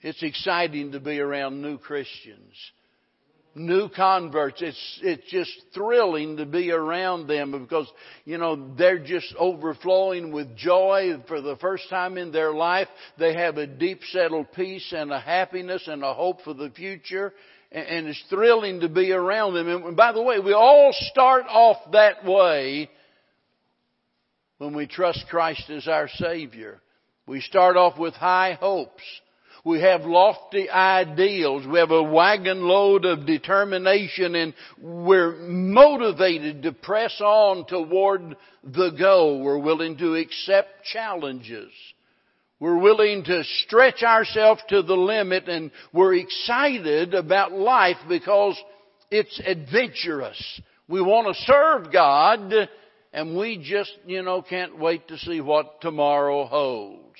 It's 0.00 0.22
exciting 0.22 0.92
to 0.92 1.00
be 1.00 1.18
around 1.18 1.60
new 1.60 1.78
Christians, 1.78 2.54
new 3.58 3.88
converts. 3.88 4.62
It's, 4.62 5.00
it's 5.02 5.28
just 5.30 5.50
thrilling 5.74 6.36
to 6.38 6.46
be 6.46 6.70
around 6.70 7.26
them 7.26 7.52
because, 7.52 7.90
you 8.24 8.38
know, 8.38 8.74
they're 8.76 8.98
just 8.98 9.34
overflowing 9.38 10.32
with 10.32 10.56
joy 10.56 11.22
for 11.26 11.40
the 11.40 11.56
first 11.56 11.88
time 11.90 12.16
in 12.16 12.32
their 12.32 12.52
life. 12.52 12.88
They 13.18 13.34
have 13.34 13.58
a 13.58 13.66
deep 13.66 14.00
settled 14.10 14.52
peace 14.52 14.92
and 14.96 15.12
a 15.12 15.20
happiness 15.20 15.86
and 15.86 16.02
a 16.02 16.14
hope 16.14 16.42
for 16.42 16.54
the 16.54 16.70
future. 16.70 17.32
And 17.70 18.06
it's 18.06 18.24
thrilling 18.30 18.80
to 18.80 18.88
be 18.88 19.12
around 19.12 19.54
them. 19.54 19.68
And 19.68 19.96
by 19.96 20.12
the 20.12 20.22
way, 20.22 20.38
we 20.40 20.54
all 20.54 20.90
start 20.92 21.44
off 21.48 21.76
that 21.92 22.24
way 22.24 22.88
when 24.56 24.74
we 24.74 24.86
trust 24.86 25.24
Christ 25.28 25.68
as 25.68 25.86
our 25.86 26.08
Savior. 26.08 26.80
We 27.26 27.40
start 27.42 27.76
off 27.76 27.98
with 27.98 28.14
high 28.14 28.56
hopes. 28.58 29.02
We 29.64 29.80
have 29.80 30.02
lofty 30.02 30.70
ideals. 30.70 31.66
We 31.66 31.78
have 31.78 31.90
a 31.90 32.02
wagon 32.02 32.62
load 32.62 33.04
of 33.04 33.26
determination 33.26 34.34
and 34.34 34.54
we're 34.80 35.36
motivated 35.36 36.62
to 36.62 36.72
press 36.72 37.20
on 37.20 37.66
toward 37.66 38.36
the 38.62 38.90
goal. 38.90 39.42
We're 39.42 39.58
willing 39.58 39.96
to 39.98 40.14
accept 40.14 40.84
challenges. 40.84 41.70
We're 42.60 42.78
willing 42.78 43.24
to 43.24 43.44
stretch 43.64 44.02
ourselves 44.02 44.62
to 44.68 44.82
the 44.82 44.96
limit 44.96 45.48
and 45.48 45.70
we're 45.92 46.14
excited 46.14 47.14
about 47.14 47.52
life 47.52 47.98
because 48.08 48.60
it's 49.10 49.40
adventurous. 49.44 50.60
We 50.88 51.00
want 51.00 51.34
to 51.34 51.42
serve 51.44 51.92
God 51.92 52.52
and 53.12 53.36
we 53.36 53.58
just, 53.58 53.92
you 54.06 54.22
know, 54.22 54.42
can't 54.42 54.78
wait 54.78 55.08
to 55.08 55.18
see 55.18 55.40
what 55.40 55.80
tomorrow 55.80 56.46
holds. 56.46 57.18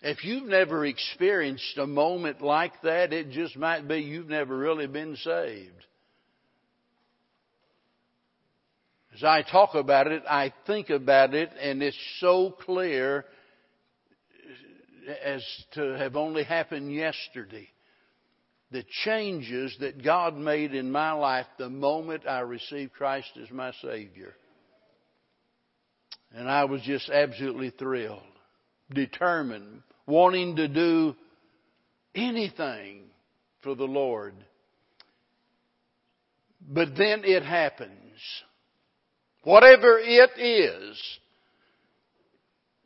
If 0.00 0.24
you've 0.24 0.48
never 0.48 0.86
experienced 0.86 1.76
a 1.76 1.86
moment 1.86 2.40
like 2.40 2.80
that, 2.82 3.12
it 3.12 3.30
just 3.30 3.56
might 3.56 3.88
be 3.88 3.98
you've 3.98 4.28
never 4.28 4.56
really 4.56 4.86
been 4.86 5.16
saved. 5.16 5.86
As 9.14 9.24
I 9.24 9.42
talk 9.42 9.74
about 9.74 10.06
it, 10.06 10.22
I 10.28 10.52
think 10.66 10.90
about 10.90 11.34
it, 11.34 11.50
and 11.60 11.82
it's 11.82 11.98
so 12.20 12.50
clear 12.50 13.24
as 15.24 15.44
to 15.72 15.98
have 15.98 16.14
only 16.14 16.44
happened 16.44 16.92
yesterday. 16.92 17.68
The 18.70 18.84
changes 19.04 19.76
that 19.80 20.04
God 20.04 20.36
made 20.36 20.74
in 20.74 20.92
my 20.92 21.12
life 21.12 21.46
the 21.58 21.70
moment 21.70 22.28
I 22.28 22.40
received 22.40 22.92
Christ 22.92 23.30
as 23.42 23.50
my 23.50 23.72
Savior. 23.82 24.34
And 26.32 26.48
I 26.48 26.66
was 26.66 26.82
just 26.82 27.08
absolutely 27.08 27.70
thrilled, 27.70 28.20
determined, 28.92 29.82
wanting 30.08 30.56
to 30.56 30.66
do 30.66 31.14
anything 32.14 33.02
for 33.62 33.74
the 33.74 33.84
Lord. 33.84 34.34
But 36.68 36.96
then 36.96 37.22
it 37.24 37.44
happens. 37.44 37.92
Whatever 39.44 39.98
it 40.00 40.30
is, 40.38 41.18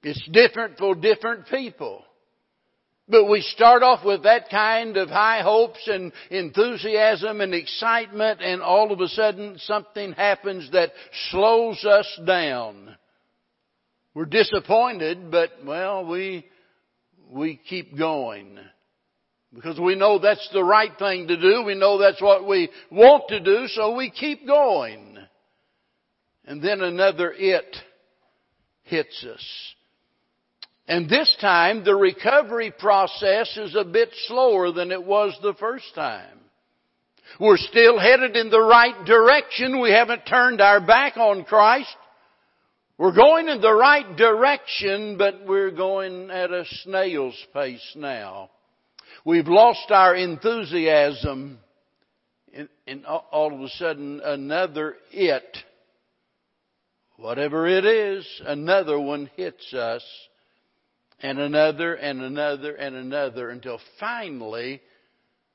it's 0.02 0.28
different 0.30 0.78
for 0.78 0.94
different 0.94 1.46
people. 1.46 2.04
But 3.08 3.26
we 3.26 3.40
start 3.40 3.82
off 3.82 4.04
with 4.04 4.22
that 4.22 4.48
kind 4.48 4.96
of 4.96 5.08
high 5.08 5.42
hopes 5.42 5.86
and 5.86 6.12
enthusiasm 6.30 7.40
and 7.40 7.52
excitement 7.52 8.40
and 8.40 8.62
all 8.62 8.92
of 8.92 9.00
a 9.00 9.08
sudden 9.08 9.58
something 9.58 10.12
happens 10.12 10.70
that 10.72 10.92
slows 11.30 11.84
us 11.84 12.20
down. 12.26 12.96
We're 14.14 14.26
disappointed, 14.26 15.30
but 15.30 15.50
well, 15.64 16.06
we 16.06 16.46
we 17.32 17.60
keep 17.68 17.96
going. 17.96 18.58
Because 19.54 19.78
we 19.78 19.96
know 19.96 20.18
that's 20.18 20.48
the 20.52 20.64
right 20.64 20.92
thing 20.98 21.28
to 21.28 21.36
do. 21.36 21.62
We 21.64 21.74
know 21.74 21.98
that's 21.98 22.22
what 22.22 22.46
we 22.46 22.70
want 22.90 23.28
to 23.28 23.40
do, 23.40 23.66
so 23.68 23.94
we 23.94 24.10
keep 24.10 24.46
going. 24.46 25.18
And 26.46 26.62
then 26.62 26.80
another 26.80 27.32
it 27.32 27.76
hits 28.84 29.24
us. 29.30 29.74
And 30.88 31.08
this 31.08 31.34
time 31.40 31.84
the 31.84 31.94
recovery 31.94 32.72
process 32.76 33.56
is 33.56 33.76
a 33.76 33.84
bit 33.84 34.08
slower 34.26 34.72
than 34.72 34.90
it 34.90 35.04
was 35.04 35.36
the 35.42 35.54
first 35.54 35.94
time. 35.94 36.38
We're 37.38 37.56
still 37.56 37.98
headed 37.98 38.36
in 38.36 38.50
the 38.50 38.60
right 38.60 39.04
direction. 39.06 39.80
We 39.80 39.92
haven't 39.92 40.26
turned 40.26 40.60
our 40.60 40.80
back 40.80 41.16
on 41.16 41.44
Christ. 41.44 41.94
We're 43.02 43.10
going 43.10 43.48
in 43.48 43.60
the 43.60 43.74
right 43.74 44.16
direction, 44.16 45.18
but 45.18 45.44
we're 45.44 45.72
going 45.72 46.30
at 46.30 46.52
a 46.52 46.64
snail's 46.84 47.34
pace 47.52 47.96
now. 47.96 48.50
We've 49.24 49.48
lost 49.48 49.90
our 49.90 50.14
enthusiasm, 50.14 51.58
and, 52.86 53.04
all 53.04 53.52
of 53.52 53.60
a 53.60 53.68
sudden 53.70 54.20
another 54.24 54.94
it, 55.10 55.56
whatever 57.16 57.66
it 57.66 57.84
is, 57.84 58.24
another 58.46 59.00
one 59.00 59.28
hits 59.34 59.74
us, 59.74 60.04
and 61.18 61.40
another 61.40 61.94
and 61.94 62.22
another 62.22 62.76
and 62.76 62.94
another 62.94 63.50
until 63.50 63.80
finally 63.98 64.80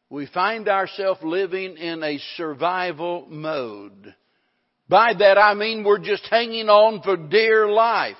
we 0.09 0.25
find 0.25 0.67
ourselves 0.67 1.21
living 1.23 1.77
in 1.77 2.03
a 2.03 2.19
survival 2.35 3.25
mode. 3.29 4.13
By 4.89 5.13
that 5.19 5.37
I 5.37 5.53
mean 5.53 5.83
we're 5.83 5.99
just 5.99 6.25
hanging 6.29 6.69
on 6.69 7.01
for 7.01 7.17
dear 7.17 7.67
life. 7.67 8.15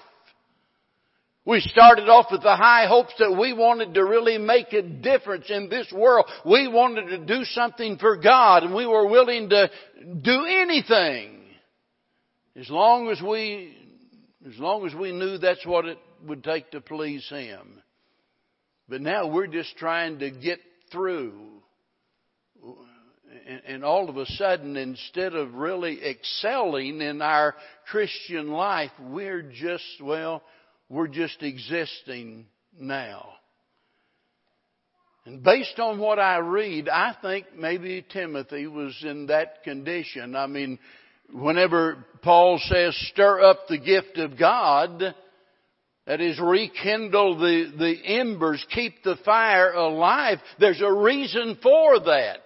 We 1.46 1.62
started 1.62 2.10
off 2.10 2.26
with 2.30 2.42
the 2.42 2.58
high 2.58 2.88
hopes 2.88 3.14
that 3.20 3.32
we 3.32 3.54
wanted 3.54 3.94
to 3.94 4.04
really 4.04 4.38
make 4.38 4.74
a 4.74 4.82
difference 4.82 5.46
in 5.50 5.70
this 5.70 5.90
world. 5.94 6.26
We 6.46 6.68
wanted 6.68 7.08
to 7.08 7.20
do 7.20 7.46
something 7.46 7.98
for 8.00 8.18
God 8.18 8.64
and 8.64 8.76
we 8.76 8.86
were 8.86 9.08
willing 9.08 9.50
to 9.52 9.72
do 10.22 10.46
anything. 10.46 11.40
As 12.58 12.70
long 12.70 13.08
as 13.10 13.22
we, 13.22 13.78
as 14.46 14.60
long 14.60 14.86
as 14.86 14.94
we 14.94 15.14
knew 15.14 15.38
that's 15.38 15.66
what 15.66 15.86
it 15.86 16.00
would 16.26 16.44
take 16.44 16.72
to 16.72 16.82
please 16.82 17.26
Him. 17.30 17.82
But 18.90 19.00
now 19.00 19.28
we're 19.28 19.48
just 19.48 19.78
trying 19.78 20.20
to 20.20 20.32
get 20.32 20.60
through 20.92 21.57
and 23.68 23.84
all 23.84 24.10
of 24.10 24.18
a 24.18 24.26
sudden, 24.26 24.78
instead 24.78 25.34
of 25.34 25.54
really 25.54 26.04
excelling 26.04 27.02
in 27.02 27.22
our 27.22 27.56
Christian 27.90 28.50
life, 28.50 28.92
we're 29.00 29.42
just, 29.42 30.02
well, 30.02 30.44
we're 30.90 31.08
just 31.08 31.42
existing 31.44 32.46
now. 32.80 33.30
And 35.26 35.44
based 35.44 35.78
on 35.80 36.00
what 36.00 36.20
I 36.20 36.38
read, 36.38 36.88
I 36.88 37.16
think 37.22 37.48
maybe 37.54 38.06
Timothy 38.14 38.66
was 38.66 38.96
in 39.04 39.28
that 39.28 39.64
condition. 39.64 40.38
I 40.38 40.48
mean, 40.48 40.80
whenever 41.34 42.06
Paul 42.22 42.60
says, 42.64 42.96
stir 43.12 43.42
up 43.42 43.68
the 43.68 43.78
gift 43.78 44.18
of 44.18 44.40
God, 44.40 45.14
that 46.06 46.22
is, 46.22 46.40
rekindle 46.40 47.38
the, 47.40 47.74
the 47.78 47.96
embers, 48.06 48.66
keep 48.74 49.04
the 49.04 49.18
fire 49.26 49.74
alive, 49.74 50.38
there's 50.60 50.82
a 50.82 50.94
reason 50.94 51.58
for 51.62 52.00
that. 52.00 52.40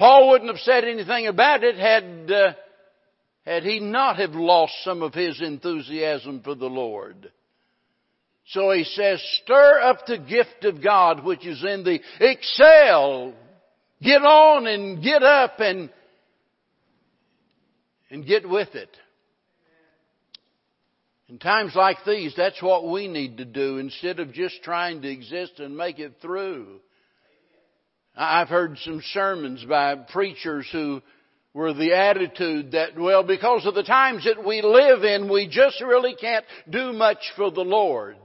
Paul 0.00 0.30
wouldn't 0.30 0.50
have 0.50 0.60
said 0.60 0.84
anything 0.84 1.26
about 1.26 1.62
it 1.62 1.76
had, 1.76 2.32
uh, 2.32 2.52
had 3.44 3.64
he 3.64 3.80
not 3.80 4.16
have 4.16 4.30
lost 4.30 4.72
some 4.82 5.02
of 5.02 5.12
his 5.12 5.42
enthusiasm 5.42 6.40
for 6.42 6.54
the 6.54 6.70
Lord. 6.70 7.30
So 8.46 8.70
he 8.70 8.84
says, 8.84 9.22
stir 9.42 9.80
up 9.82 10.06
the 10.06 10.16
gift 10.16 10.64
of 10.64 10.82
God 10.82 11.22
which 11.22 11.46
is 11.46 11.62
in 11.62 11.84
thee. 11.84 12.00
Excel. 12.18 13.34
Get 14.00 14.22
on 14.22 14.66
and 14.66 15.02
get 15.02 15.22
up 15.22 15.60
and, 15.60 15.90
and 18.10 18.26
get 18.26 18.48
with 18.48 18.74
it. 18.74 18.96
In 21.28 21.38
times 21.38 21.74
like 21.74 21.98
these, 22.06 22.32
that's 22.34 22.62
what 22.62 22.88
we 22.88 23.06
need 23.06 23.36
to 23.36 23.44
do 23.44 23.76
instead 23.76 24.18
of 24.18 24.32
just 24.32 24.62
trying 24.62 25.02
to 25.02 25.10
exist 25.10 25.58
and 25.58 25.76
make 25.76 25.98
it 25.98 26.14
through. 26.22 26.80
I've 28.22 28.48
heard 28.48 28.76
some 28.84 29.00
sermons 29.14 29.64
by 29.64 29.94
preachers 29.94 30.68
who 30.70 31.00
were 31.54 31.72
the 31.72 31.94
attitude 31.94 32.72
that, 32.72 32.98
well, 32.98 33.22
because 33.22 33.64
of 33.64 33.74
the 33.74 33.82
times 33.82 34.26
that 34.26 34.46
we 34.46 34.60
live 34.60 35.04
in, 35.04 35.32
we 35.32 35.48
just 35.48 35.80
really 35.80 36.14
can't 36.20 36.44
do 36.68 36.92
much 36.92 37.16
for 37.34 37.50
the 37.50 37.62
Lord. 37.62 38.18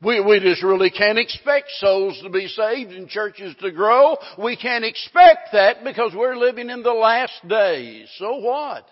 We, 0.00 0.20
we 0.20 0.40
just 0.40 0.62
really 0.62 0.88
can't 0.88 1.18
expect 1.18 1.68
souls 1.72 2.18
to 2.22 2.30
be 2.30 2.46
saved 2.46 2.92
and 2.92 3.10
churches 3.10 3.54
to 3.60 3.72
grow. 3.72 4.16
We 4.42 4.56
can't 4.56 4.84
expect 4.86 5.50
that 5.52 5.84
because 5.84 6.12
we're 6.16 6.36
living 6.36 6.70
in 6.70 6.82
the 6.82 6.94
last 6.94 7.46
days. 7.46 8.08
So 8.16 8.36
what? 8.36 8.88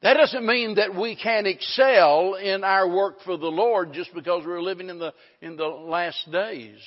That 0.00 0.14
doesn't 0.14 0.46
mean 0.46 0.76
that 0.76 0.94
we 0.94 1.16
can 1.16 1.46
excel 1.46 2.34
in 2.34 2.62
our 2.62 2.88
work 2.88 3.20
for 3.24 3.36
the 3.36 3.46
Lord 3.46 3.92
just 3.92 4.14
because 4.14 4.44
we're 4.46 4.62
living 4.62 4.90
in 4.90 4.98
the, 4.98 5.12
in 5.40 5.56
the 5.56 5.66
last 5.66 6.30
days. 6.30 6.78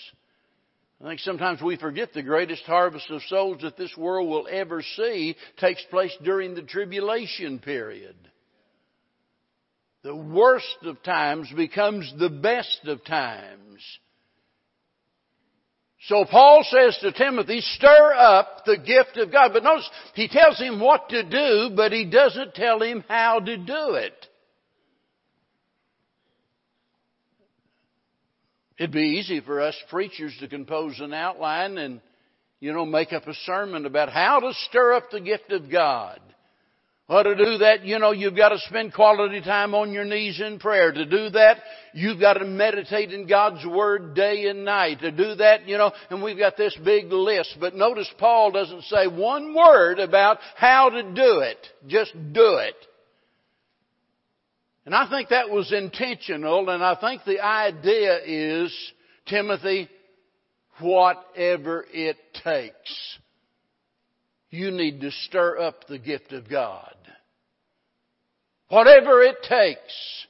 I 1.04 1.08
think 1.08 1.20
sometimes 1.20 1.62
we 1.62 1.78
forget 1.78 2.14
the 2.14 2.22
greatest 2.22 2.64
harvest 2.64 3.10
of 3.10 3.22
souls 3.24 3.64
that 3.64 3.76
this 3.76 3.96
world 3.98 4.30
will 4.30 4.48
ever 4.50 4.82
see 4.82 5.36
takes 5.58 5.84
place 5.90 6.16
during 6.24 6.54
the 6.54 6.62
tribulation 6.62 7.60
period. 7.60 8.16
the 10.04 10.16
worst 10.16 10.78
of 10.84 11.02
times 11.04 11.52
becomes 11.56 12.12
the 12.18 12.30
best 12.30 12.82
of 12.86 13.04
times. 13.04 13.82
So 16.06 16.26
Paul 16.26 16.64
says 16.64 16.98
to 17.02 17.12
Timothy, 17.12 17.62
stir 17.62 18.14
up 18.14 18.66
the 18.66 18.78
gift 18.78 19.18
of 19.18 19.32
God. 19.32 19.52
But 19.54 19.64
notice, 19.64 19.88
he 20.16 20.28
tells 20.28 20.58
him 20.58 20.80
what 20.80 21.10
to 21.10 21.24
do, 21.24 21.76
but 21.76 21.92
he 21.92 22.06
doesn't 22.06 22.56
tell 22.56 22.82
him 22.82 23.04
how 23.08 23.40
to 23.40 23.58
do 23.58 23.94
it. 23.94 24.28
It'd 28.80 28.92
be 28.92 29.20
easy 29.20 29.42
for 29.42 29.62
us 29.62 29.76
preachers 29.92 30.36
to 30.40 30.48
compose 30.48 31.00
an 31.00 31.14
outline 31.14 31.78
and, 31.78 32.02
you 32.60 32.74
know, 32.74 32.84
make 32.84 33.14
up 33.14 33.28
a 33.28 33.36
sermon 33.46 33.86
about 33.86 34.10
how 34.10 34.40
to 34.40 34.54
stir 34.70 34.94
up 34.94 35.12
the 35.12 35.22
gift 35.22 35.52
of 35.52 35.70
God. 35.70 36.20
Well, 37.12 37.26
to 37.26 37.36
do 37.36 37.58
that, 37.58 37.84
you 37.84 38.00
know, 38.00 38.14
you've 38.14 38.38
got 38.38 38.50
to 38.50 38.60
spend 38.60 38.94
quality 38.94 39.42
time 39.42 39.76
on 39.76 39.92
your 39.92 40.06
knees 40.06 40.40
in 40.40 40.60
prayer. 40.60 40.94
To 40.94 41.06
do 41.06 41.30
that, 41.32 41.58
you've 41.94 42.22
got 42.22 42.36
to 42.36 42.46
meditate 42.46 43.12
in 43.12 43.28
God's 43.28 43.66
Word 43.66 44.16
day 44.16 44.46
and 44.46 44.64
night. 44.64 45.02
To 45.02 45.12
do 45.12 45.36
that, 45.36 45.68
you 45.68 45.78
know, 45.78 45.92
and 46.10 46.24
we've 46.24 46.38
got 46.38 46.56
this 46.56 46.74
big 46.86 47.12
list. 47.12 47.58
But 47.60 47.76
notice 47.76 48.10
Paul 48.18 48.52
doesn't 48.52 48.84
say 48.84 49.08
one 49.08 49.54
word 49.54 50.00
about 50.00 50.38
how 50.56 50.88
to 50.88 51.04
do 51.04 51.40
it. 51.40 51.58
Just 51.86 52.14
do 52.14 52.56
it. 52.60 52.76
And 54.86 54.96
I 54.96 55.10
think 55.10 55.28
that 55.32 55.50
was 55.50 55.74
intentional, 55.74 56.70
and 56.70 56.82
I 56.82 56.96
think 56.96 57.26
the 57.26 57.42
idea 57.42 58.20
is, 58.26 58.74
Timothy, 59.26 59.90
whatever 60.80 61.86
it 61.92 62.16
takes. 62.42 63.18
You 64.50 64.72
need 64.72 65.02
to 65.02 65.12
stir 65.12 65.60
up 65.60 65.88
the 65.88 66.00
gift 66.00 66.32
of 66.32 66.50
God. 66.50 66.96
Whatever 68.72 69.22
it 69.22 69.36
takes. 69.44 70.26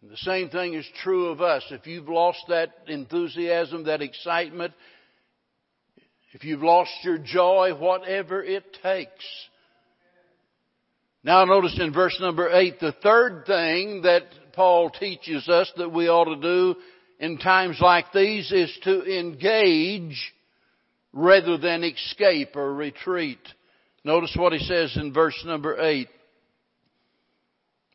And 0.00 0.10
the 0.10 0.16
same 0.16 0.48
thing 0.48 0.72
is 0.72 0.86
true 1.02 1.26
of 1.26 1.42
us. 1.42 1.62
If 1.70 1.86
you've 1.86 2.08
lost 2.08 2.38
that 2.48 2.70
enthusiasm, 2.88 3.84
that 3.84 4.00
excitement, 4.00 4.72
if 6.32 6.42
you've 6.42 6.62
lost 6.62 6.90
your 7.02 7.18
joy, 7.18 7.74
whatever 7.78 8.42
it 8.42 8.64
takes. 8.82 9.26
Now 11.22 11.44
notice 11.44 11.78
in 11.78 11.92
verse 11.92 12.16
number 12.18 12.48
8, 12.50 12.80
the 12.80 12.92
third 13.02 13.44
thing 13.46 14.00
that 14.02 14.22
Paul 14.54 14.88
teaches 14.88 15.50
us 15.50 15.70
that 15.76 15.92
we 15.92 16.08
ought 16.08 16.34
to 16.34 16.40
do 16.40 16.80
in 17.20 17.36
times 17.36 17.76
like 17.78 18.10
these 18.14 18.50
is 18.50 18.74
to 18.84 19.18
engage 19.18 20.32
rather 21.12 21.58
than 21.58 21.84
escape 21.84 22.56
or 22.56 22.72
retreat. 22.72 23.40
Notice 24.02 24.34
what 24.34 24.54
he 24.54 24.60
says 24.60 24.96
in 24.96 25.12
verse 25.12 25.38
number 25.44 25.78
8. 25.78 26.08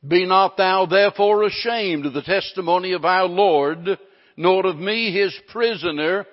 Be 0.07 0.25
not 0.25 0.57
thou 0.57 0.87
therefore 0.87 1.43
ashamed 1.43 2.05
of 2.05 2.13
the 2.13 2.23
testimony 2.23 2.93
of 2.93 3.05
our 3.05 3.25
Lord, 3.25 3.99
nor 4.35 4.65
of 4.65 4.77
me 4.77 5.11
his 5.11 5.35
prisoner, 5.49 6.25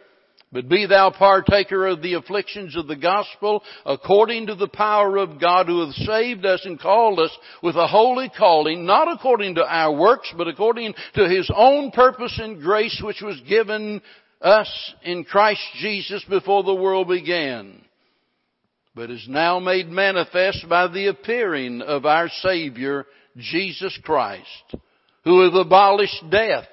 but 0.50 0.68
be 0.68 0.86
thou 0.86 1.10
partaker 1.10 1.86
of 1.86 2.00
the 2.00 2.14
afflictions 2.14 2.74
of 2.74 2.86
the 2.86 2.96
gospel 2.96 3.62
according 3.84 4.46
to 4.46 4.54
the 4.54 4.68
power 4.68 5.18
of 5.18 5.38
God 5.38 5.66
who 5.66 5.84
hath 5.84 5.94
saved 5.96 6.46
us 6.46 6.64
and 6.64 6.80
called 6.80 7.20
us 7.20 7.36
with 7.62 7.76
a 7.76 7.86
holy 7.86 8.30
calling, 8.30 8.86
not 8.86 9.12
according 9.12 9.56
to 9.56 9.66
our 9.66 9.94
works, 9.94 10.32
but 10.36 10.48
according 10.48 10.94
to 11.14 11.28
his 11.28 11.50
own 11.54 11.90
purpose 11.90 12.38
and 12.42 12.62
grace 12.62 12.98
which 13.04 13.20
was 13.20 13.38
given 13.46 14.00
us 14.40 14.94
in 15.02 15.24
Christ 15.24 15.60
Jesus 15.78 16.24
before 16.24 16.62
the 16.62 16.74
world 16.74 17.08
began, 17.08 17.82
but 18.94 19.10
is 19.10 19.26
now 19.28 19.58
made 19.58 19.88
manifest 19.88 20.66
by 20.66 20.88
the 20.88 21.08
appearing 21.08 21.82
of 21.82 22.06
our 22.06 22.30
Savior 22.40 23.04
Jesus 23.36 23.98
Christ, 24.02 24.74
who 25.24 25.44
hath 25.44 25.54
abolished 25.54 26.24
death 26.30 26.68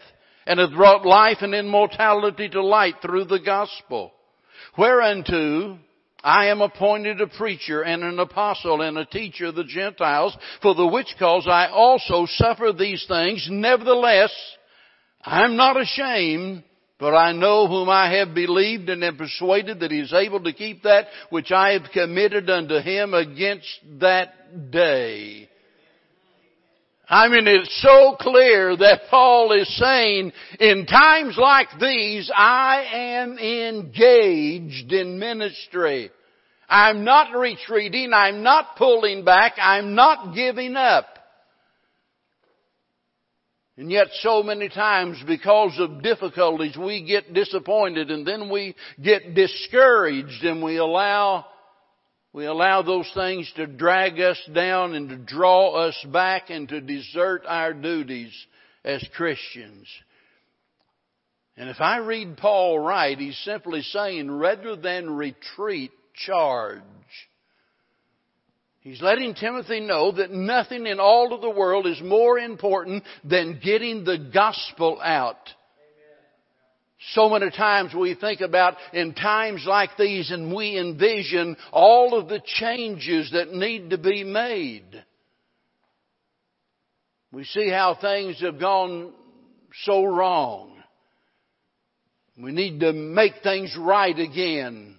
and 0.47 0.59
hath 0.59 0.73
brought 0.73 1.05
life 1.05 1.37
and 1.41 1.53
immortality 1.53 2.49
to 2.49 2.63
light 2.63 2.95
through 3.01 3.25
the 3.25 3.39
gospel, 3.39 4.11
whereunto 4.77 5.79
I 6.25 6.47
am 6.47 6.61
appointed 6.61 7.21
a 7.21 7.27
preacher 7.27 7.83
and 7.83 8.03
an 8.03 8.17
apostle 8.17 8.81
and 8.81 8.97
a 8.97 9.05
teacher 9.05 9.45
of 9.45 9.55
the 9.55 9.63
Gentiles, 9.63 10.35
for 10.59 10.73
the 10.73 10.87
which 10.87 11.13
cause 11.19 11.47
I 11.47 11.67
also 11.67 12.25
suffer 12.25 12.73
these 12.73 13.05
things. 13.07 13.47
Nevertheless, 13.49 14.33
I 15.23 15.43
am 15.43 15.55
not 15.55 15.79
ashamed, 15.79 16.63
but 16.99 17.13
I 17.13 17.31
know 17.33 17.67
whom 17.67 17.89
I 17.89 18.17
have 18.17 18.33
believed 18.33 18.89
and 18.89 19.03
am 19.03 19.17
persuaded 19.17 19.81
that 19.81 19.91
he 19.91 19.99
is 19.99 20.13
able 20.13 20.41
to 20.43 20.53
keep 20.53 20.81
that 20.81 21.05
which 21.29 21.51
I 21.51 21.73
have 21.73 21.91
committed 21.93 22.49
unto 22.49 22.79
him 22.79 23.13
against 23.13 23.79
that 23.99 24.71
day. 24.71 25.47
I 27.07 27.27
mean, 27.27 27.47
it's 27.47 27.81
so 27.81 28.15
clear 28.19 28.75
that 28.75 29.01
Paul 29.09 29.51
is 29.51 29.77
saying, 29.77 30.31
in 30.59 30.85
times 30.87 31.37
like 31.37 31.67
these, 31.79 32.31
I 32.35 32.85
am 32.93 33.37
engaged 33.37 34.91
in 34.91 35.19
ministry. 35.19 36.09
I'm 36.67 37.03
not 37.03 37.37
retreating. 37.37 38.11
I'm 38.11 38.41
not 38.41 38.75
pulling 38.75 39.23
back. 39.23 39.53
I'm 39.57 39.93
not 39.93 40.33
giving 40.33 40.75
up. 40.75 41.05
And 43.77 43.91
yet 43.91 44.07
so 44.21 44.41
many 44.41 44.69
times 44.69 45.21
because 45.27 45.77
of 45.79 46.01
difficulties 46.01 46.77
we 46.77 47.03
get 47.03 47.33
disappointed 47.33 48.09
and 48.09 48.25
then 48.25 48.49
we 48.49 48.73
get 49.01 49.35
discouraged 49.35 50.43
and 50.43 50.63
we 50.63 50.77
allow 50.77 51.45
we 52.35 52.43
allow 52.47 52.81
those 52.81 53.09
things 53.13 53.49
to 53.55 53.65
drag 53.65 54.19
us 54.19 54.37
down 54.53 54.93
and 54.93 55.07
to 55.07 55.15
draw 55.15 55.87
us 55.87 55.95
back 56.11 56.49
and 56.49 56.67
to 56.67 56.81
desert 56.81 57.43
our 57.47 57.73
duties 57.73 58.33
as 58.83 59.07
Christians. 59.15 59.87
And 61.55 61.69
if 61.69 61.79
I 61.79 61.99
read 61.99 62.35
Paul 62.35 62.77
right, 62.77 63.17
he's 63.17 63.37
simply 63.45 63.83
saying 63.83 64.29
rather 64.29 64.75
than 64.75 65.15
retreat, 65.15 65.91
charge. 66.13 66.81
He's 68.81 69.01
letting 69.01 69.33
Timothy 69.33 69.79
know 69.79 70.11
that 70.11 70.31
nothing 70.31 70.87
in 70.87 70.99
all 70.99 71.33
of 71.33 71.39
the 71.39 71.49
world 71.49 71.87
is 71.87 72.01
more 72.01 72.37
important 72.37 73.05
than 73.23 73.61
getting 73.63 74.03
the 74.03 74.29
gospel 74.33 74.99
out. 75.01 75.37
So 77.13 77.29
many 77.29 77.51
times 77.51 77.93
we 77.93 78.15
think 78.15 78.41
about 78.41 78.75
in 78.93 79.13
times 79.13 79.63
like 79.67 79.91
these 79.97 80.31
and 80.31 80.55
we 80.55 80.77
envision 80.77 81.55
all 81.71 82.17
of 82.17 82.27
the 82.27 82.41
changes 82.43 83.31
that 83.31 83.53
need 83.53 83.91
to 83.91 83.97
be 83.97 84.23
made. 84.23 85.03
We 87.31 87.43
see 87.43 87.69
how 87.69 87.95
things 87.99 88.41
have 88.41 88.59
gone 88.59 89.13
so 89.83 90.05
wrong. 90.05 90.71
We 92.41 92.51
need 92.51 92.79
to 92.79 92.91
make 92.91 93.33
things 93.43 93.75
right 93.77 94.17
again. 94.17 94.97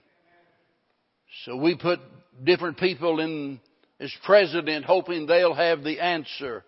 So 1.44 1.56
we 1.56 1.76
put 1.76 2.00
different 2.44 2.78
people 2.78 3.20
in 3.20 3.60
as 3.98 4.12
president 4.24 4.84
hoping 4.84 5.26
they'll 5.26 5.54
have 5.54 5.82
the 5.82 6.00
answer. 6.00 6.64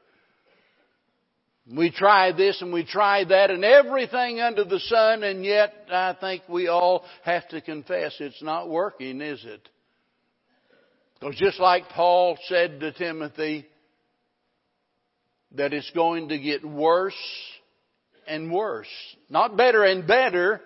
We 1.75 1.91
try 1.91 2.33
this 2.33 2.63
and 2.63 2.73
we 2.73 2.85
try 2.85 3.25
that 3.25 3.51
and 3.51 3.63
everything 3.63 4.41
under 4.41 4.65
the 4.65 4.81
sun 4.81 5.23
and 5.23 5.45
yet 5.45 5.75
I 5.91 6.17
think 6.19 6.43
we 6.49 6.69
all 6.69 7.05
have 7.25 7.47
to 7.49 7.61
confess 7.61 8.17
it's 8.21 8.43
not 8.43 8.71
working, 8.71 9.21
is 9.21 9.45
it? 9.45 9.69
Because 11.21 11.37
just 11.37 11.61
like 11.61 11.89
Paul 11.91 12.39
said 12.49 12.81
to 12.81 12.93
Timothy, 12.93 13.67
that 15.53 15.73
it's 15.73 15.91
going 15.91 16.29
to 16.29 16.39
get 16.39 16.65
worse 16.65 17.15
and 18.27 18.53
worse. 18.53 18.89
Not 19.29 19.57
better 19.57 19.85
and 19.85 20.07
better. 20.07 20.61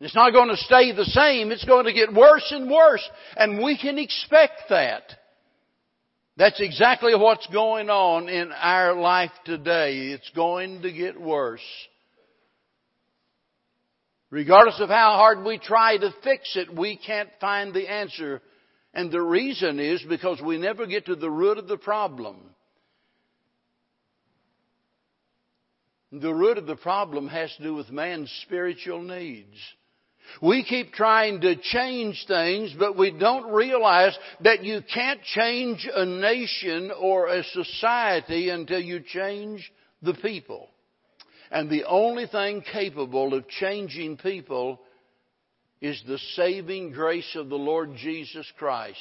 It's 0.00 0.14
not 0.14 0.32
going 0.32 0.48
to 0.48 0.56
stay 0.56 0.92
the 0.92 1.04
same. 1.04 1.50
It's 1.50 1.64
going 1.64 1.86
to 1.86 1.92
get 1.92 2.12
worse 2.12 2.46
and 2.50 2.70
worse. 2.70 3.06
And 3.36 3.62
we 3.62 3.78
can 3.78 3.98
expect 3.98 4.64
that. 4.68 5.02
That's 6.38 6.60
exactly 6.60 7.14
what's 7.14 7.46
going 7.46 7.88
on 7.88 8.28
in 8.28 8.52
our 8.52 8.92
life 8.92 9.32
today. 9.46 10.08
It's 10.08 10.30
going 10.36 10.82
to 10.82 10.92
get 10.92 11.18
worse. 11.18 11.64
Regardless 14.30 14.78
of 14.80 14.90
how 14.90 15.14
hard 15.16 15.44
we 15.44 15.58
try 15.58 15.96
to 15.96 16.14
fix 16.22 16.54
it, 16.56 16.74
we 16.74 16.98
can't 16.98 17.30
find 17.40 17.72
the 17.72 17.90
answer. 17.90 18.42
And 18.92 19.10
the 19.10 19.22
reason 19.22 19.80
is 19.80 20.02
because 20.06 20.38
we 20.42 20.58
never 20.58 20.86
get 20.86 21.06
to 21.06 21.16
the 21.16 21.30
root 21.30 21.56
of 21.56 21.68
the 21.68 21.78
problem. 21.78 22.36
The 26.12 26.34
root 26.34 26.58
of 26.58 26.66
the 26.66 26.76
problem 26.76 27.28
has 27.28 27.54
to 27.56 27.62
do 27.62 27.74
with 27.74 27.90
man's 27.90 28.30
spiritual 28.42 29.00
needs. 29.00 29.56
We 30.42 30.64
keep 30.64 30.92
trying 30.92 31.40
to 31.42 31.56
change 31.56 32.24
things, 32.26 32.74
but 32.78 32.96
we 32.96 33.10
don't 33.10 33.52
realize 33.52 34.16
that 34.42 34.64
you 34.64 34.80
can't 34.92 35.22
change 35.22 35.88
a 35.92 36.04
nation 36.04 36.90
or 36.98 37.28
a 37.28 37.44
society 37.44 38.50
until 38.50 38.80
you 38.80 39.00
change 39.00 39.72
the 40.02 40.14
people. 40.14 40.68
And 41.50 41.70
the 41.70 41.84
only 41.84 42.26
thing 42.26 42.62
capable 42.72 43.34
of 43.34 43.48
changing 43.48 44.18
people 44.18 44.80
is 45.80 46.02
the 46.06 46.18
saving 46.34 46.92
grace 46.92 47.36
of 47.36 47.48
the 47.48 47.56
Lord 47.56 47.94
Jesus 47.96 48.50
Christ. 48.58 48.98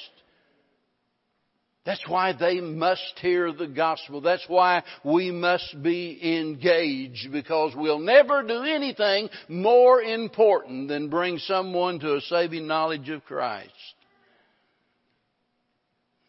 That's 1.85 2.03
why 2.07 2.33
they 2.33 2.61
must 2.61 3.19
hear 3.21 3.53
the 3.53 3.67
gospel. 3.67 4.19
That's 4.19 4.45
why 4.47 4.83
we 5.03 5.29
must 5.29 5.83
be 5.83 6.19
engaged 6.39 7.31
because 7.31 7.73
we'll 7.75 7.99
never 7.99 8.41
do 8.41 8.63
anything 8.63 9.29
more 9.47 10.01
important 10.01 10.87
than 10.87 11.09
bring 11.09 11.37
someone 11.37 11.99
to 11.99 12.15
a 12.15 12.21
saving 12.21 12.65
knowledge 12.65 13.09
of 13.09 13.23
Christ. 13.25 13.71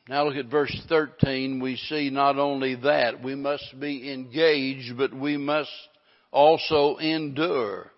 Now 0.09 0.27
look 0.27 0.37
at 0.37 0.51
verse 0.51 0.79
13. 0.91 1.59
We 1.59 1.77
see 1.77 2.11
not 2.11 2.39
only 2.39 2.75
that, 2.77 3.23
we 3.25 3.35
must 3.35 3.81
be 3.81 4.13
engaged, 4.13 4.97
but 4.99 5.13
we 5.13 5.39
must 5.39 5.71
also 6.31 6.97
endure. 6.99 7.91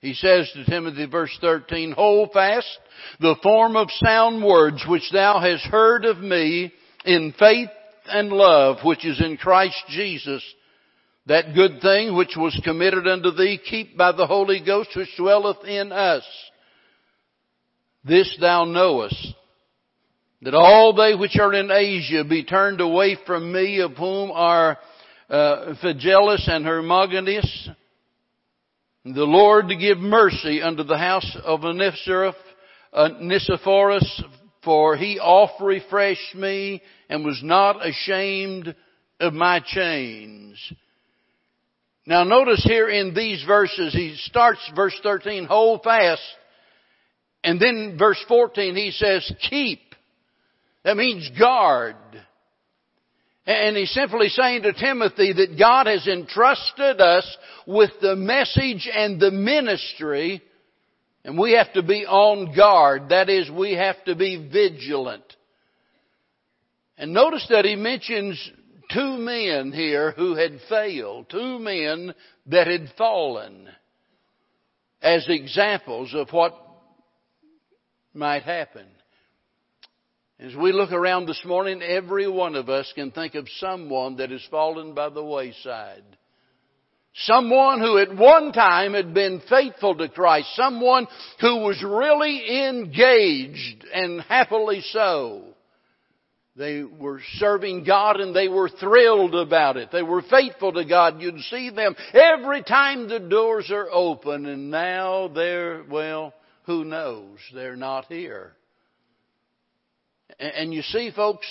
He 0.00 0.12
says 0.12 0.50
to 0.52 0.64
Timothy, 0.64 1.06
verse 1.06 1.36
13, 1.40 1.92
Hold 1.92 2.32
fast 2.32 2.78
the 3.20 3.36
form 3.42 3.76
of 3.76 3.88
sound 4.04 4.44
words 4.44 4.84
which 4.86 5.10
thou 5.12 5.40
hast 5.40 5.64
heard 5.64 6.04
of 6.04 6.18
me 6.18 6.72
in 7.04 7.34
faith 7.38 7.70
and 8.06 8.30
love 8.30 8.78
which 8.84 9.04
is 9.04 9.20
in 9.20 9.36
Christ 9.36 9.82
Jesus. 9.88 10.42
That 11.26 11.54
good 11.54 11.80
thing 11.80 12.16
which 12.16 12.34
was 12.36 12.58
committed 12.64 13.06
unto 13.06 13.30
thee, 13.30 13.60
keep 13.64 13.96
by 13.96 14.12
the 14.12 14.26
Holy 14.26 14.60
Ghost 14.64 14.90
which 14.96 15.16
dwelleth 15.16 15.64
in 15.64 15.92
us. 15.92 16.24
This 18.04 18.36
thou 18.40 18.64
knowest, 18.64 19.34
that 20.42 20.54
all 20.54 20.94
they 20.94 21.14
which 21.14 21.36
are 21.38 21.52
in 21.52 21.70
Asia 21.70 22.24
be 22.24 22.44
turned 22.44 22.80
away 22.80 23.18
from 23.26 23.52
me, 23.52 23.80
of 23.80 23.92
whom 23.92 24.30
are 24.30 24.78
uh, 25.28 25.74
Phygellus 25.82 26.48
and 26.48 26.64
Hermogenes, 26.64 27.68
the 29.04 29.24
Lord 29.24 29.68
to 29.68 29.76
give 29.76 29.98
mercy 29.98 30.62
unto 30.62 30.82
the 30.82 30.96
house 30.96 31.36
of 31.44 31.62
Onesiphorus, 31.64 32.34
for 34.64 34.96
he 34.96 35.18
oft 35.18 35.60
refreshed 35.60 36.34
me 36.34 36.82
and 37.08 37.24
was 37.24 37.40
not 37.42 37.86
ashamed 37.86 38.74
of 39.18 39.32
my 39.32 39.60
chains. 39.64 40.58
Now 42.06 42.24
notice 42.24 42.64
here 42.64 42.88
in 42.88 43.14
these 43.14 43.44
verses, 43.46 43.92
he 43.92 44.16
starts 44.24 44.60
verse 44.74 44.98
13, 45.02 45.46
hold 45.46 45.82
fast. 45.82 46.22
And 47.42 47.60
then 47.60 47.96
verse 47.98 48.22
14, 48.28 48.74
he 48.74 48.90
says, 48.90 49.32
keep. 49.48 49.80
That 50.84 50.96
means 50.96 51.30
guard. 51.38 51.96
And 53.46 53.76
he's 53.76 53.92
simply 53.92 54.28
saying 54.28 54.62
to 54.62 54.72
Timothy 54.72 55.32
that 55.32 55.58
God 55.58 55.86
has 55.86 56.06
entrusted 56.06 57.00
us 57.00 57.36
with 57.66 57.90
the 58.00 58.16
message 58.16 58.88
and 58.92 59.20
the 59.20 59.30
ministry 59.30 60.42
and 61.24 61.38
we 61.38 61.52
have 61.52 61.72
to 61.74 61.82
be 61.82 62.06
on 62.06 62.54
guard. 62.54 63.10
That 63.10 63.28
is, 63.28 63.50
we 63.50 63.72
have 63.72 64.02
to 64.04 64.14
be 64.14 64.48
vigilant. 64.50 65.24
And 66.96 67.12
notice 67.12 67.46
that 67.50 67.64
he 67.64 67.76
mentions 67.76 68.50
two 68.92 69.18
men 69.18 69.72
here 69.72 70.12
who 70.12 70.34
had 70.34 70.60
failed, 70.68 71.28
two 71.30 71.58
men 71.58 72.14
that 72.46 72.66
had 72.66 72.92
fallen 72.96 73.68
as 75.02 75.26
examples 75.28 76.14
of 76.14 76.30
what 76.30 76.54
might 78.12 78.42
happen. 78.42 78.86
As 80.38 80.54
we 80.54 80.72
look 80.72 80.90
around 80.90 81.26
this 81.26 81.42
morning, 81.44 81.82
every 81.82 82.26
one 82.26 82.54
of 82.54 82.70
us 82.70 82.90
can 82.94 83.10
think 83.10 83.34
of 83.34 83.46
someone 83.58 84.16
that 84.16 84.30
has 84.30 84.46
fallen 84.50 84.94
by 84.94 85.10
the 85.10 85.24
wayside. 85.24 86.04
Someone 87.14 87.80
who 87.80 87.98
at 87.98 88.14
one 88.14 88.52
time 88.52 88.94
had 88.94 89.12
been 89.12 89.42
faithful 89.48 89.96
to 89.96 90.08
Christ. 90.08 90.48
Someone 90.54 91.06
who 91.40 91.56
was 91.58 91.82
really 91.82 92.66
engaged 92.68 93.84
and 93.92 94.20
happily 94.20 94.80
so. 94.80 95.44
They 96.56 96.82
were 96.82 97.20
serving 97.34 97.84
God 97.84 98.20
and 98.20 98.34
they 98.34 98.48
were 98.48 98.68
thrilled 98.68 99.34
about 99.34 99.76
it. 99.76 99.90
They 99.90 100.02
were 100.02 100.22
faithful 100.22 100.72
to 100.72 100.84
God. 100.84 101.20
You'd 101.20 101.40
see 101.42 101.70
them 101.70 101.96
every 102.12 102.62
time 102.62 103.08
the 103.08 103.20
doors 103.20 103.70
are 103.70 103.88
open 103.90 104.46
and 104.46 104.70
now 104.70 105.28
they're, 105.28 105.84
well, 105.88 106.34
who 106.64 106.84
knows? 106.84 107.38
They're 107.54 107.76
not 107.76 108.06
here. 108.06 108.52
And 110.38 110.72
you 110.72 110.82
see 110.82 111.10
folks, 111.14 111.46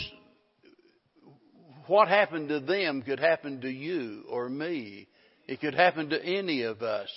what 1.87 2.07
happened 2.07 2.49
to 2.49 2.59
them 2.59 3.01
could 3.01 3.19
happen 3.19 3.61
to 3.61 3.69
you 3.69 4.23
or 4.29 4.47
me 4.47 5.07
it 5.49 5.59
could 5.59 5.73
happen 5.73 6.11
to 6.11 6.23
any 6.23 6.61
of 6.61 6.83
us. 6.83 7.09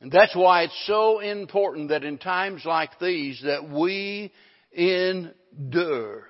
And 0.00 0.10
that's 0.10 0.34
why 0.34 0.64
it's 0.64 0.84
so 0.88 1.20
important 1.20 1.90
that 1.90 2.02
in 2.02 2.18
times 2.18 2.64
like 2.64 2.98
these 2.98 3.40
that 3.44 3.70
we 3.70 4.32
endure, 4.72 6.24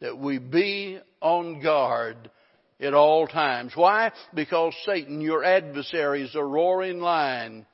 that 0.00 0.18
we 0.18 0.38
be 0.38 0.98
on 1.20 1.62
guard 1.62 2.16
at 2.80 2.94
all 2.94 3.28
times. 3.28 3.74
Why? 3.76 4.10
Because 4.34 4.74
Satan, 4.84 5.20
your 5.20 5.44
adversary, 5.44 6.22
is 6.22 6.34
a 6.34 6.42
roaring 6.42 6.98
lion, 6.98 7.64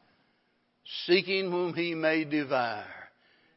seeking 1.06 1.50
whom 1.50 1.72
he 1.72 1.94
may 1.94 2.24
devour. 2.24 2.84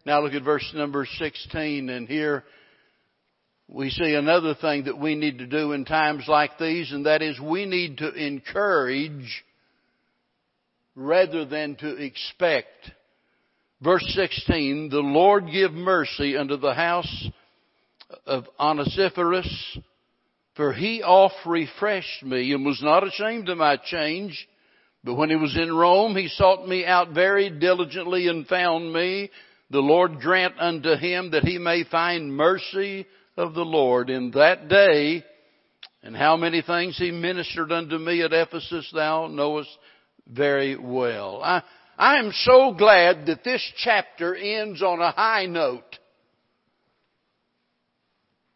Now 0.05 0.21
look 0.21 0.33
at 0.33 0.43
verse 0.43 0.71
number 0.73 1.05
16 1.19 1.89
and 1.89 2.07
here 2.07 2.45
we 3.73 3.89
see 3.89 4.13
another 4.13 4.53
thing 4.53 4.83
that 4.83 4.99
we 4.99 5.15
need 5.15 5.39
to 5.39 5.47
do 5.47 5.71
in 5.71 5.83
times 5.83 6.25
like 6.27 6.59
these, 6.59 6.91
and 6.91 7.07
that 7.07 7.23
is 7.23 7.39
we 7.39 7.65
need 7.65 7.97
to 7.97 8.13
encourage 8.13 9.43
rather 10.95 11.43
than 11.43 11.75
to 11.77 11.95
expect. 11.95 12.91
Verse 13.81 14.05
16, 14.15 14.89
the 14.89 14.99
Lord 14.99 15.45
give 15.51 15.71
mercy 15.71 16.37
unto 16.37 16.55
the 16.55 16.75
house 16.75 17.27
of 18.27 18.45
Onesiphorus, 18.59 19.79
for 20.55 20.71
he 20.71 21.01
oft 21.01 21.43
refreshed 21.43 22.21
me 22.21 22.53
and 22.53 22.63
was 22.63 22.79
not 22.83 23.05
ashamed 23.07 23.49
of 23.49 23.57
my 23.57 23.77
change. 23.77 24.47
But 25.03 25.15
when 25.15 25.31
he 25.31 25.35
was 25.35 25.57
in 25.57 25.75
Rome, 25.75 26.15
he 26.15 26.27
sought 26.27 26.67
me 26.67 26.85
out 26.85 27.09
very 27.09 27.49
diligently 27.49 28.27
and 28.27 28.45
found 28.45 28.93
me. 28.93 29.31
The 29.71 29.79
Lord 29.79 30.19
grant 30.19 30.59
unto 30.59 30.95
him 30.95 31.31
that 31.31 31.43
he 31.43 31.57
may 31.57 31.83
find 31.85 32.31
mercy 32.31 33.07
of 33.37 33.53
the 33.53 33.65
Lord 33.65 34.09
in 34.09 34.31
that 34.31 34.67
day, 34.67 35.23
and 36.03 36.15
how 36.15 36.37
many 36.37 36.61
things 36.61 36.97
he 36.97 37.11
ministered 37.11 37.71
unto 37.71 37.97
me 37.97 38.21
at 38.21 38.33
Ephesus 38.33 38.89
thou 38.93 39.27
knowest 39.27 39.69
very 40.27 40.75
well. 40.75 41.41
I, 41.43 41.63
I 41.97 42.17
am 42.17 42.31
so 42.33 42.73
glad 42.73 43.27
that 43.27 43.43
this 43.43 43.63
chapter 43.77 44.35
ends 44.35 44.81
on 44.81 44.99
a 44.99 45.11
high 45.11 45.45
note. 45.45 45.99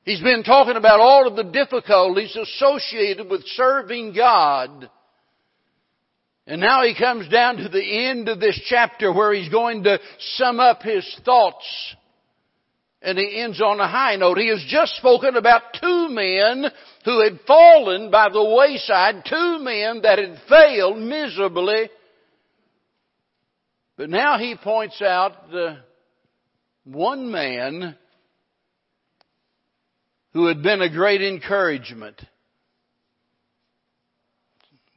He's 0.04 0.22
been 0.22 0.44
talking 0.44 0.78
about 0.78 1.02
all 1.02 1.28
of 1.28 1.36
the 1.36 1.44
difficulties 1.44 2.36
associated 2.36 3.30
with 3.30 3.44
serving 3.46 4.14
God. 4.14 4.90
And 6.46 6.62
now 6.62 6.84
he 6.84 6.96
comes 6.96 7.28
down 7.28 7.58
to 7.58 7.68
the 7.68 8.08
end 8.08 8.30
of 8.30 8.40
this 8.40 8.58
chapter 8.70 9.12
where 9.12 9.34
he's 9.34 9.50
going 9.50 9.84
to 9.84 10.00
sum 10.36 10.62
up 10.62 10.82
his 10.82 11.06
thoughts 11.26 11.66
and 13.02 13.18
he 13.18 13.40
ends 13.40 13.62
on 13.62 13.80
a 13.80 13.88
high 13.88 14.16
note. 14.16 14.38
He 14.38 14.50
has 14.50 14.64
just 14.68 14.96
spoken 14.98 15.36
about 15.36 15.62
two 15.80 16.10
men 16.10 16.66
who 17.06 17.24
had 17.24 17.40
fallen 17.46 18.10
by 18.10 18.30
the 18.30 18.44
wayside, 18.44 19.24
two 19.26 19.60
men 19.60 20.02
that 20.02 20.18
had 20.20 20.40
failed 20.50 20.98
miserably. 20.98 21.90
But 23.98 24.10
now 24.10 24.38
he 24.38 24.56
points 24.56 25.02
out 25.02 25.52
the 25.52 25.78
one 26.84 27.32
man 27.32 27.96
who 30.34 30.48
had 30.48 30.62
been 30.62 30.82
a 30.82 30.90
great 30.90 31.22
encouragement. 31.22 32.22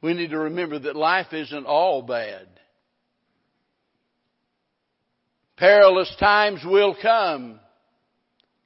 We 0.01 0.13
need 0.13 0.31
to 0.31 0.39
remember 0.39 0.79
that 0.79 0.95
life 0.95 1.33
isn't 1.33 1.65
all 1.65 2.01
bad. 2.01 2.47
Perilous 5.57 6.15
times 6.19 6.61
will 6.65 6.95
come. 6.99 7.59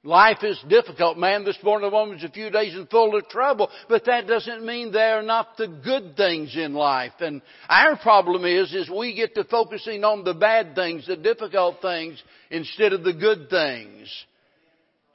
Life 0.05 0.43
is 0.43 0.63
difficult. 0.69 1.17
Man 1.17 1.45
this 1.45 1.57
morning 1.63 1.91
woman 1.91 2.13
was 2.13 2.23
a 2.23 2.29
few 2.29 2.51
days 2.51 2.75
and 2.75 2.87
full 2.87 3.17
of 3.17 3.27
trouble, 3.27 3.71
but 3.89 4.05
that 4.05 4.27
doesn't 4.27 4.63
mean 4.63 4.91
they're 4.91 5.23
not 5.23 5.57
the 5.57 5.67
good 5.67 6.15
things 6.15 6.55
in 6.55 6.75
life. 6.75 7.13
And 7.21 7.41
our 7.67 7.97
problem 7.97 8.45
is, 8.45 8.71
is 8.71 8.87
we 8.87 9.15
get 9.15 9.33
to 9.33 9.43
focusing 9.45 10.03
on 10.03 10.23
the 10.23 10.35
bad 10.35 10.75
things, 10.75 11.07
the 11.07 11.15
difficult 11.15 11.81
things, 11.81 12.21
instead 12.51 12.93
of 12.93 13.03
the 13.03 13.13
good 13.13 13.49
things. 13.49 14.07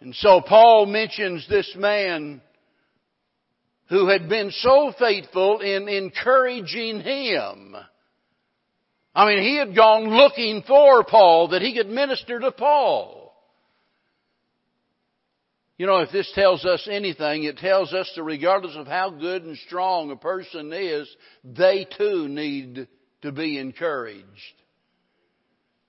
And 0.00 0.12
so 0.12 0.40
Paul 0.40 0.86
mentions 0.86 1.48
this 1.48 1.72
man 1.76 2.40
who 3.90 4.08
had 4.08 4.28
been 4.28 4.50
so 4.50 4.92
faithful 4.98 5.60
in 5.60 5.88
encouraging 5.88 6.98
him. 6.98 7.76
I 9.14 9.26
mean, 9.26 9.42
he 9.44 9.56
had 9.56 9.76
gone 9.76 10.08
looking 10.08 10.64
for 10.66 11.04
Paul 11.04 11.48
that 11.50 11.62
he 11.62 11.76
could 11.76 11.88
minister 11.88 12.40
to 12.40 12.50
Paul. 12.50 13.19
You 15.80 15.86
know, 15.86 16.00
if 16.00 16.12
this 16.12 16.30
tells 16.34 16.66
us 16.66 16.86
anything, 16.90 17.44
it 17.44 17.56
tells 17.56 17.94
us 17.94 18.12
that 18.14 18.22
regardless 18.22 18.76
of 18.76 18.86
how 18.86 19.08
good 19.08 19.44
and 19.44 19.56
strong 19.56 20.10
a 20.10 20.16
person 20.16 20.74
is, 20.74 21.08
they 21.42 21.86
too 21.96 22.28
need 22.28 22.86
to 23.22 23.32
be 23.32 23.56
encouraged. 23.56 24.26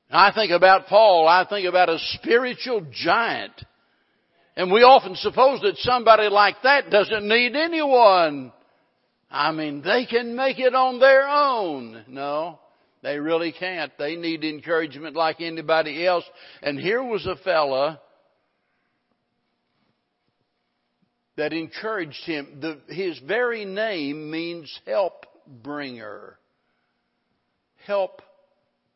I 0.09 0.31
think 0.31 0.53
about 0.53 0.87
Paul, 0.87 1.27
I 1.27 1.45
think 1.45 1.67
about 1.67 1.89
a 1.89 1.99
spiritual 2.13 2.85
giant. 2.89 3.51
And 4.55 4.71
we 4.71 4.81
often 4.83 5.17
suppose 5.17 5.59
that 5.59 5.75
somebody 5.79 6.29
like 6.29 6.55
that 6.63 6.89
doesn't 6.89 7.27
need 7.27 7.57
anyone. 7.57 8.53
I 9.29 9.51
mean, 9.51 9.81
they 9.81 10.05
can 10.05 10.37
make 10.37 10.57
it 10.57 10.73
on 10.73 11.01
their 11.01 11.27
own. 11.27 12.05
No, 12.07 12.59
they 13.03 13.19
really 13.19 13.51
can't. 13.51 13.91
They 13.99 14.15
need 14.15 14.45
encouragement 14.45 15.17
like 15.17 15.41
anybody 15.41 16.07
else. 16.07 16.23
And 16.61 16.79
here 16.79 17.03
was 17.03 17.25
a 17.25 17.35
fella 17.43 17.99
that 21.41 21.53
encouraged 21.53 22.23
him. 22.25 22.59
The, 22.61 22.93
his 22.93 23.17
very 23.27 23.65
name 23.65 24.29
means 24.29 24.71
help 24.85 25.25
bringer. 25.47 26.37
Help 27.87 28.21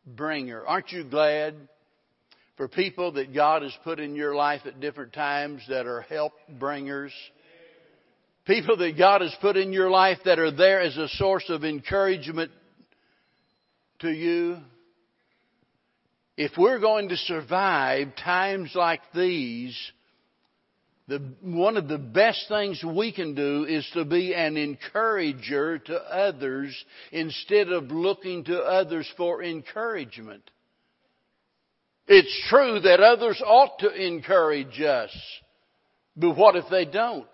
bringer. 0.05 0.63
Aren't 0.63 0.91
you 0.91 1.03
glad 1.05 1.55
for 2.55 2.67
people 2.67 3.13
that 3.13 3.33
God 3.33 3.63
has 3.63 3.75
put 3.83 3.99
in 3.99 4.15
your 4.15 4.35
life 4.35 4.61
at 4.65 4.79
different 4.79 5.11
times 5.13 5.63
that 5.69 5.87
are 5.87 6.01
help 6.01 6.33
bringers? 6.47 7.11
People 8.45 8.77
that 8.77 8.95
God 8.95 9.21
has 9.21 9.35
put 9.41 9.57
in 9.57 9.73
your 9.73 9.89
life 9.89 10.19
that 10.25 10.37
are 10.37 10.51
there 10.51 10.81
as 10.81 10.95
a 10.97 11.07
source 11.07 11.49
of 11.49 11.63
encouragement 11.63 12.51
to 14.01 14.11
you. 14.11 14.57
If 16.37 16.51
we're 16.59 16.77
going 16.77 17.09
to 17.09 17.17
survive 17.17 18.09
times 18.23 18.73
like 18.75 19.01
these, 19.15 19.75
the, 21.07 21.21
one 21.41 21.77
of 21.77 21.87
the 21.87 21.99
best 21.99 22.45
things 22.47 22.83
we 22.83 23.11
can 23.11 23.35
do 23.35 23.65
is 23.65 23.87
to 23.93 24.05
be 24.05 24.33
an 24.33 24.57
encourager 24.57 25.77
to 25.77 25.95
others 25.95 26.75
instead 27.11 27.69
of 27.69 27.91
looking 27.91 28.43
to 28.45 28.59
others 28.59 29.07
for 29.15 29.43
encouragement. 29.43 30.49
It's 32.07 32.47
true 32.49 32.79
that 32.79 32.99
others 32.99 33.41
ought 33.45 33.79
to 33.79 33.89
encourage 33.89 34.81
us, 34.81 35.15
but 36.15 36.35
what 36.35 36.55
if 36.55 36.65
they 36.71 36.85
don't? 36.85 37.27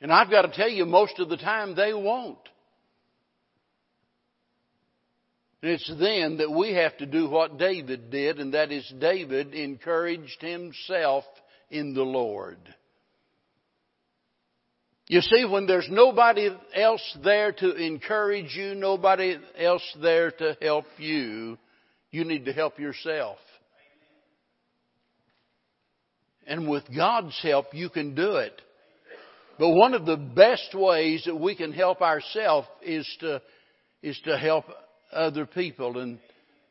And 0.00 0.12
I've 0.12 0.30
got 0.30 0.42
to 0.42 0.52
tell 0.52 0.68
you, 0.68 0.86
most 0.86 1.18
of 1.18 1.28
the 1.28 1.38
time 1.38 1.74
they 1.74 1.92
won't. 1.92 2.38
And 5.62 5.72
it's 5.72 5.90
then 5.98 6.36
that 6.38 6.50
we 6.50 6.74
have 6.74 6.96
to 6.98 7.06
do 7.06 7.28
what 7.28 7.58
David 7.58 8.10
did, 8.10 8.38
and 8.38 8.54
that 8.54 8.70
is 8.70 8.90
David 8.98 9.54
encouraged 9.54 10.40
himself 10.40 11.24
in 11.70 11.94
the 11.94 12.02
Lord. 12.02 12.58
You 15.08 15.20
see, 15.20 15.44
when 15.44 15.66
there's 15.66 15.88
nobody 15.88 16.48
else 16.74 17.18
there 17.22 17.52
to 17.52 17.74
encourage 17.74 18.56
you, 18.56 18.74
nobody 18.74 19.36
else 19.56 19.84
there 20.02 20.32
to 20.32 20.56
help 20.60 20.86
you, 20.98 21.58
you 22.10 22.24
need 22.24 22.44
to 22.46 22.52
help 22.52 22.78
yourself. 22.78 23.38
And 26.46 26.68
with 26.68 26.84
God's 26.94 27.38
help, 27.42 27.66
you 27.72 27.88
can 27.88 28.14
do 28.14 28.36
it. 28.36 28.60
But 29.58 29.70
one 29.70 29.94
of 29.94 30.06
the 30.06 30.16
best 30.16 30.74
ways 30.74 31.22
that 31.26 31.36
we 31.36 31.54
can 31.54 31.72
help 31.72 32.02
ourselves 32.02 32.68
is 32.82 33.08
to, 33.20 33.40
is 34.02 34.20
to 34.24 34.36
help 34.36 34.64
other 35.12 35.46
people. 35.46 35.98
And 35.98 36.18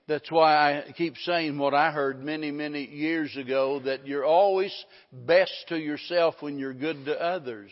that's 0.07 0.29
why 0.31 0.77
I 0.77 0.91
keep 0.91 1.17
saying 1.17 1.57
what 1.57 1.73
I 1.73 1.91
heard 1.91 2.23
many, 2.23 2.51
many 2.51 2.85
years 2.85 3.35
ago 3.35 3.79
that 3.85 4.05
you're 4.05 4.25
always 4.25 4.73
best 5.11 5.53
to 5.69 5.77
yourself 5.77 6.35
when 6.41 6.59
you're 6.59 6.73
good 6.73 7.05
to 7.05 7.19
others. 7.19 7.71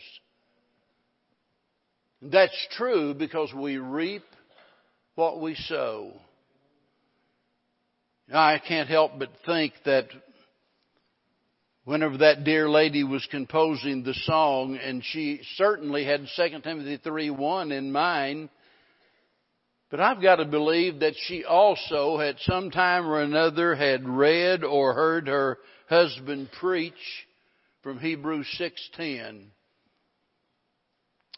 That's 2.20 2.68
true 2.72 3.14
because 3.14 3.52
we 3.54 3.76
reap 3.76 4.24
what 5.14 5.40
we 5.40 5.54
sow. 5.54 6.12
I 8.32 8.58
can't 8.66 8.88
help 8.88 9.12
but 9.18 9.28
think 9.46 9.74
that 9.84 10.06
whenever 11.84 12.16
that 12.18 12.42
dear 12.42 12.68
lady 12.68 13.04
was 13.04 13.26
composing 13.30 14.02
the 14.02 14.14
song, 14.24 14.76
and 14.82 15.04
she 15.04 15.40
certainly 15.56 16.04
had 16.04 16.26
2 16.34 16.60
Timothy 16.62 16.96
3 16.96 17.30
1 17.30 17.72
in 17.72 17.92
mind, 17.92 18.48
but 19.94 20.00
I've 20.00 20.20
got 20.20 20.36
to 20.36 20.44
believe 20.44 20.98
that 20.98 21.14
she 21.28 21.44
also, 21.44 22.18
at 22.18 22.40
some 22.40 22.72
time 22.72 23.06
or 23.06 23.20
another, 23.20 23.76
had 23.76 24.08
read 24.08 24.64
or 24.64 24.92
heard 24.92 25.28
her 25.28 25.58
husband 25.88 26.50
preach 26.58 26.92
from 27.80 28.00
Hebrews 28.00 28.48
6:10, 28.58 29.50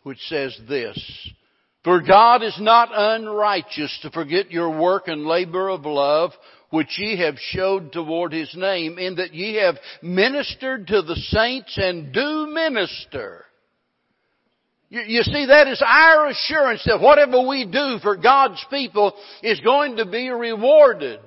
which 0.05 0.21
says 0.31 0.59
this: 0.66 0.99
For 1.85 2.01
God 2.01 2.42
is 2.42 2.59
not 2.59 2.88
unrighteous 2.95 3.99
to 4.01 4.11
forget 4.11 4.51
your 4.51 4.71
work 4.71 5.07
and 5.07 5.27
labor 5.27 5.69
of 5.69 5.85
love, 5.85 6.33
which 6.71 6.99
ye 6.99 7.19
have 7.19 7.38
showed 7.38 7.92
toward 7.92 8.33
His 8.33 8.55
name, 8.55 8.99
in 8.99 9.16
that 9.16 9.35
ye 9.35 9.57
have 9.57 9.77
ministered 10.01 10.87
to 10.87 11.03
the 11.03 11.16
saints 11.16 11.77
and 11.77 12.11
do 12.11 12.47
minister. 12.47 13.45
You, 14.88 15.01
you, 15.01 15.22
see, 15.22 15.46
that 15.46 15.66
is 15.66 15.83
our 15.85 16.29
assurance 16.29 16.85
that 16.87 17.01
whatever 17.01 17.46
we 17.46 17.64
do 17.66 17.99
for 18.03 18.16
God's 18.16 18.64
people 18.70 19.14
is 19.42 19.59
going 19.61 19.96
to 19.96 20.07
be 20.07 20.29
rewarded. 20.29 21.20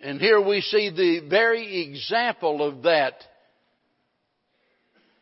And 0.00 0.20
here 0.20 0.40
we 0.40 0.60
see 0.60 0.90
the 0.90 1.28
very 1.28 1.82
example 1.82 2.62
of 2.62 2.82
that. 2.82 3.14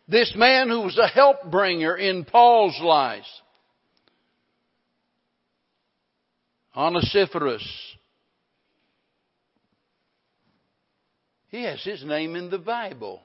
This 0.08 0.32
man 0.36 0.68
who 0.68 0.80
was 0.80 0.98
a 0.98 1.06
help 1.06 1.50
bringer 1.50 1.96
in 1.96 2.24
Paul's 2.24 2.78
life. 2.82 3.22
Onesiphorus. 6.76 7.66
He 11.48 11.62
has 11.62 11.82
his 11.84 12.04
name 12.04 12.34
in 12.34 12.50
the 12.50 12.58
Bible. 12.58 13.22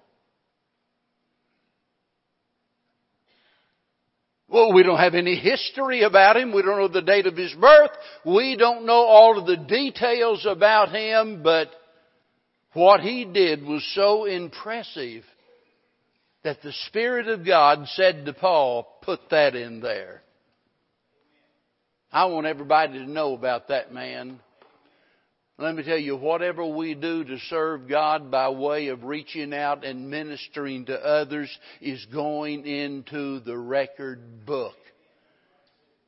Well, 4.49 4.73
we 4.73 4.83
don't 4.83 4.99
have 4.99 5.13
any 5.13 5.35
history 5.35 6.03
about 6.03 6.37
him. 6.37 6.53
We 6.53 6.61
don't 6.61 6.77
know 6.77 6.87
the 6.87 7.01
date 7.01 7.27
of 7.27 7.35
his 7.35 7.53
birth. 7.53 7.91
We 8.25 8.55
don't 8.55 8.85
know 8.85 9.03
all 9.05 9.37
of 9.37 9.45
the 9.45 9.57
details 9.57 10.45
about 10.45 10.89
him, 10.89 11.43
but 11.43 11.69
what 12.73 13.01
he 13.01 13.25
did 13.25 13.63
was 13.63 13.85
so 13.93 14.25
impressive 14.25 15.23
that 16.43 16.61
the 16.61 16.71
Spirit 16.87 17.27
of 17.27 17.45
God 17.45 17.87
said 17.95 18.25
to 18.25 18.33
Paul, 18.33 18.87
put 19.01 19.19
that 19.31 19.55
in 19.55 19.81
there. 19.81 20.21
I 22.09 22.25
want 22.25 22.47
everybody 22.47 22.99
to 22.99 23.05
know 23.05 23.33
about 23.33 23.67
that 23.67 23.93
man. 23.93 24.39
Let 25.59 25.73
me 25.73 25.81
tell 25.81 25.97
you, 25.97 26.15
whatever 26.15 26.63
we 26.67 26.93
do 26.93 27.23
to 27.23 27.39
serve 27.49 27.89
God 27.89 28.29
by 28.29 28.49
way 28.49 28.89
of 28.89 29.03
reaching 29.03 29.55
out 29.55 29.83
and 29.83 30.07
ministering 30.07 30.85
to 30.85 30.93
others 30.93 31.49
is 31.81 32.05
going 32.13 32.67
into 32.67 33.39
the 33.39 33.57
record 33.57 34.45
book. 34.45 34.75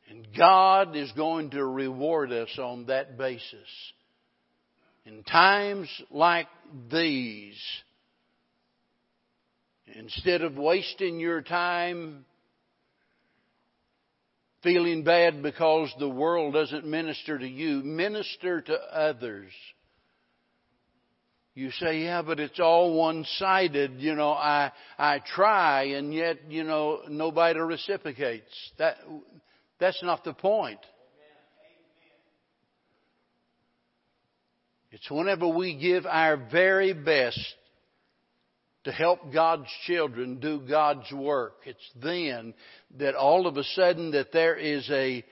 And 0.08 0.28
God 0.38 0.96
is 0.96 1.12
going 1.14 1.52
to 1.52 1.66
reward 1.66 2.32
us 2.32 2.60
on 2.60 2.86
that 2.88 3.18
basis. 3.18 3.68
In 5.06 5.24
times 5.24 5.90
like 6.12 6.48
these, 6.92 7.60
instead 9.96 10.44
of 10.44 10.58
wasting 10.58 11.20
your 11.20 11.42
time 11.42 12.24
feeling 14.63 15.04
bad 15.04 15.41
because 15.41 15.93
the 16.00 16.10
world 16.10 16.54
doesn't 16.54 16.86
minister 16.86 17.38
to 17.38 17.48
you. 17.48 17.84
Minister 17.84 18.62
to 18.62 18.74
others. 18.74 19.52
You 21.56 21.72
say, 21.72 22.04
yeah, 22.04 22.22
but 22.22 22.39
it's 22.39 22.60
all 22.60 22.93
one-sided. 22.95 24.00
You 24.00 24.15
know, 24.15 24.32
I, 24.32 24.72
I 24.98 25.19
try 25.19 25.84
and 25.95 26.13
yet, 26.13 26.50
you 26.50 26.63
know, 26.63 27.02
nobody 27.10 27.60
reciprocates. 27.60 28.72
That, 28.78 28.98
that's 29.80 30.02
not 30.04 30.24
the 30.24 30.34
point. 30.34 30.80
It's 34.91 35.10
whenever 35.12 35.47
we 35.47 35.76
give 35.76 36.05
our 36.05 36.38
very 36.38 36.93
best 36.93 37.39
to 38.86 38.91
help 38.91 39.34
God's 39.34 39.69
children 39.86 40.39
do 40.39 40.59
God's 40.59 41.11
work. 41.11 41.57
It's 41.65 41.91
then 42.01 42.53
that 42.97 43.15
all 43.15 43.47
of 43.47 43.57
a 43.57 43.63
sudden 43.63 44.11
that 44.11 44.32
there 44.32 44.55
is 44.55 44.89
a, 44.89 45.23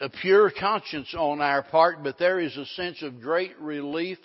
a 0.00 0.08
pure 0.08 0.50
conscience 0.58 1.14
on 1.16 1.40
our 1.40 1.62
part, 1.62 2.02
but 2.02 2.18
there 2.18 2.40
is 2.40 2.56
a 2.56 2.66
sense 2.66 3.02
of 3.02 3.20
great 3.20 3.58
relief 3.60 4.18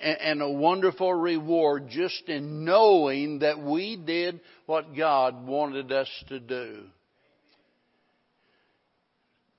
and, 0.00 0.40
a 0.40 0.50
wonderful 0.50 1.12
reward 1.12 1.88
just 1.90 2.28
in 2.28 2.64
knowing 2.64 3.40
that 3.40 3.58
we 3.60 3.96
did 3.96 4.40
what 4.66 4.96
God 4.96 5.46
wanted 5.46 5.92
us 5.92 6.08
to 6.28 6.40
do. 6.40 6.84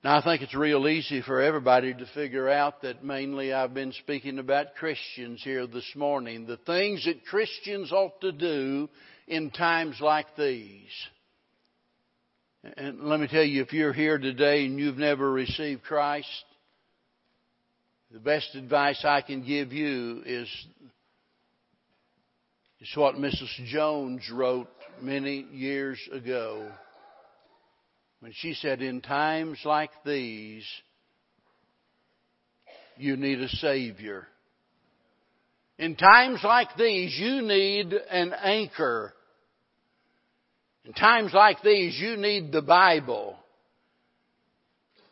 Now, 0.04 0.18
I 0.18 0.22
think 0.24 0.42
it's 0.42 0.54
real 0.54 0.88
easy 0.88 1.22
for 1.22 1.40
everybody 1.40 1.94
to 1.94 2.06
figure 2.06 2.48
out 2.48 2.82
that 2.82 3.04
mainly 3.04 3.52
I've 3.52 3.72
been 3.72 3.92
speaking 3.92 4.40
about 4.40 4.74
Christians 4.74 5.40
here 5.44 5.64
this 5.68 5.88
morning. 5.94 6.44
The 6.44 6.56
things 6.56 7.04
that 7.04 7.24
Christians 7.24 7.92
ought 7.92 8.20
to 8.22 8.32
do 8.32 8.88
in 9.28 9.52
times 9.52 10.00
like 10.00 10.26
these. 10.36 10.90
And 12.76 13.04
let 13.04 13.20
me 13.20 13.28
tell 13.28 13.44
you, 13.44 13.62
if 13.62 13.72
you're 13.72 13.92
here 13.92 14.18
today 14.18 14.66
and 14.66 14.76
you've 14.76 14.98
never 14.98 15.30
received 15.30 15.84
Christ, 15.84 16.44
The 18.10 18.18
best 18.18 18.54
advice 18.56 19.04
I 19.04 19.22
can 19.22 19.42
give 19.42 19.72
you 19.72 20.22
is, 20.26 20.48
is 22.80 22.90
what 22.96 23.14
Mrs. 23.14 23.66
Jones 23.66 24.28
wrote 24.30 24.68
many 25.00 25.46
years 25.52 25.98
ago 26.12 26.68
when 28.22 28.32
she 28.36 28.54
said, 28.54 28.80
In 28.80 29.00
times 29.00 29.58
like 29.64 29.90
these, 30.06 30.64
you 32.96 33.16
need 33.16 33.40
a 33.40 33.48
Savior. 33.48 34.28
In 35.76 35.96
times 35.96 36.38
like 36.44 36.68
these, 36.78 37.18
you 37.18 37.42
need 37.42 37.92
an 37.92 38.32
anchor. 38.32 39.12
In 40.84 40.92
times 40.92 41.32
like 41.34 41.62
these, 41.62 41.98
you 41.98 42.16
need 42.16 42.52
the 42.52 42.62
Bible. 42.62 43.36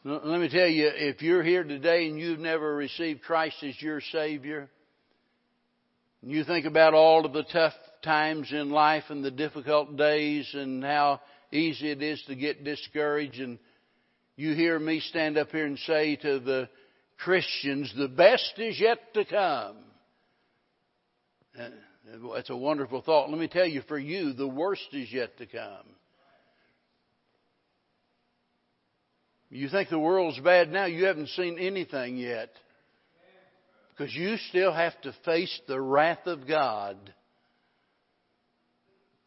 Let 0.04 0.40
me 0.40 0.48
tell 0.48 0.68
you, 0.68 0.88
if 0.94 1.20
you're 1.20 1.42
here 1.42 1.64
today 1.64 2.06
and 2.06 2.16
you've 2.16 2.38
never 2.38 2.76
received 2.76 3.22
Christ 3.22 3.56
as 3.64 3.74
your 3.82 4.00
Savior, 4.12 4.70
and 6.22 6.30
you 6.30 6.44
think 6.44 6.64
about 6.64 6.94
all 6.94 7.26
of 7.26 7.32
the 7.32 7.42
tough 7.42 7.74
times 8.04 8.52
in 8.52 8.70
life 8.70 9.04
and 9.08 9.24
the 9.24 9.32
difficult 9.32 9.96
days 9.96 10.48
and 10.54 10.84
how 10.84 11.20
easy 11.52 11.90
it 11.90 12.02
is 12.02 12.22
to 12.26 12.34
get 12.34 12.64
discouraged, 12.64 13.40
and 13.40 13.58
you 14.36 14.54
hear 14.54 14.78
me 14.78 15.00
stand 15.00 15.36
up 15.36 15.50
here 15.50 15.66
and 15.66 15.78
say 15.80 16.16
to 16.16 16.38
the 16.40 16.68
Christians, 17.18 17.92
the 17.96 18.08
best 18.08 18.54
is 18.56 18.80
yet 18.80 19.12
to 19.14 19.24
come. 19.24 19.76
Uh, 21.58 21.68
that's 22.34 22.50
a 22.50 22.56
wonderful 22.56 23.02
thought. 23.02 23.30
Let 23.30 23.38
me 23.38 23.48
tell 23.48 23.66
you, 23.66 23.82
for 23.82 23.98
you, 23.98 24.32
the 24.32 24.48
worst 24.48 24.88
is 24.92 25.12
yet 25.12 25.36
to 25.38 25.46
come. 25.46 25.86
You 29.50 29.68
think 29.68 29.88
the 29.88 29.98
world's 29.98 30.38
bad 30.38 30.70
now, 30.70 30.86
you 30.86 31.06
haven't 31.06 31.28
seen 31.30 31.58
anything 31.58 32.16
yet. 32.16 32.50
Because 33.90 34.14
you 34.14 34.36
still 34.48 34.72
have 34.72 34.98
to 35.02 35.14
face 35.24 35.60
the 35.66 35.80
wrath 35.80 36.26
of 36.26 36.46
God. 36.46 36.96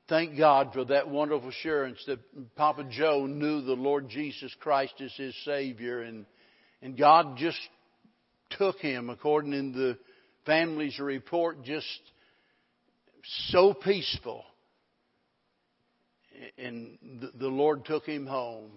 Thank 0.09 0.37
God 0.37 0.71
for 0.73 0.83
that 0.85 1.09
wonderful 1.09 1.49
assurance 1.49 2.03
that 2.07 2.19
Papa 2.55 2.83
Joe 2.89 3.25
knew 3.25 3.61
the 3.61 3.73
Lord 3.73 4.09
Jesus 4.09 4.53
Christ 4.59 4.95
as 4.99 5.13
his 5.15 5.35
Savior 5.45 6.01
and, 6.01 6.25
and 6.81 6.97
God 6.97 7.37
just 7.37 7.59
took 8.57 8.77
him, 8.79 9.09
according 9.09 9.73
to 9.73 9.79
the 9.79 9.97
family's 10.45 10.99
report, 10.99 11.63
just 11.63 11.87
so 13.49 13.73
peaceful. 13.73 14.43
And 16.57 16.97
the 17.35 17.47
Lord 17.47 17.85
took 17.85 18.05
him 18.05 18.27
home. 18.27 18.71